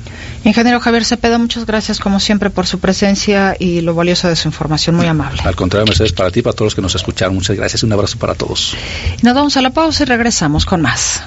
Ingeniero 0.45 0.81
Javier 0.81 1.05
Cepeda, 1.05 1.39
muchas 1.39 1.67
gracias 1.67 1.99
como 1.99 2.21
siempre 2.21 2.51
por 2.51 2.67
su 2.67 2.76
presencia 2.79 3.57
y 3.59 3.81
lo 3.81 3.95
valioso 3.95 4.29
de 4.29 4.37
su 4.37 4.49
información. 4.49 4.97
Muy 4.97 5.07
amable. 5.07 5.41
Al 5.45 5.57
contrario, 5.57 5.87
Mercedes, 5.87 6.13
para 6.13 6.31
ti, 6.31 6.43
para 6.43 6.55
todos 6.55 6.67
los 6.67 6.75
que 6.75 6.83
nos 6.83 6.95
escucharon, 6.95 7.35
muchas 7.35 7.57
gracias 7.57 7.83
y 7.83 7.87
un 7.87 7.93
abrazo 7.93 8.19
para 8.19 8.35
todos. 8.35 8.75
Nos 9.23 9.35
vamos 9.35 9.57
a 9.57 9.63
la 9.63 9.71
pausa 9.71 10.03
y 10.03 10.07
regresamos 10.07 10.65
con 10.65 10.83
más. 10.83 11.23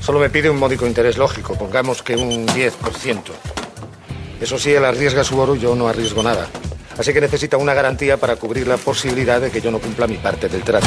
Solo 0.00 0.18
me 0.18 0.28
pide 0.28 0.50
un 0.50 0.58
módico 0.58 0.86
interés 0.86 1.16
lógico, 1.16 1.56
pongamos 1.56 2.02
que 2.02 2.14
un 2.14 2.46
10%. 2.46 2.72
Eso 4.38 4.58
sí, 4.58 4.70
él 4.70 4.84
arriesga 4.84 5.24
su 5.24 5.38
oro, 5.38 5.54
yo 5.54 5.74
no 5.74 5.88
arriesgo 5.88 6.22
nada. 6.22 6.46
Así 6.98 7.12
que 7.14 7.20
necesita 7.22 7.56
una 7.56 7.72
garantía 7.72 8.18
para 8.18 8.36
cubrir 8.36 8.68
la 8.68 8.76
posibilidad 8.76 9.40
de 9.40 9.50
que 9.50 9.62
yo 9.62 9.70
no 9.70 9.78
cumpla 9.78 10.06
mi 10.06 10.16
parte 10.16 10.48
del 10.50 10.62
trato. 10.62 10.86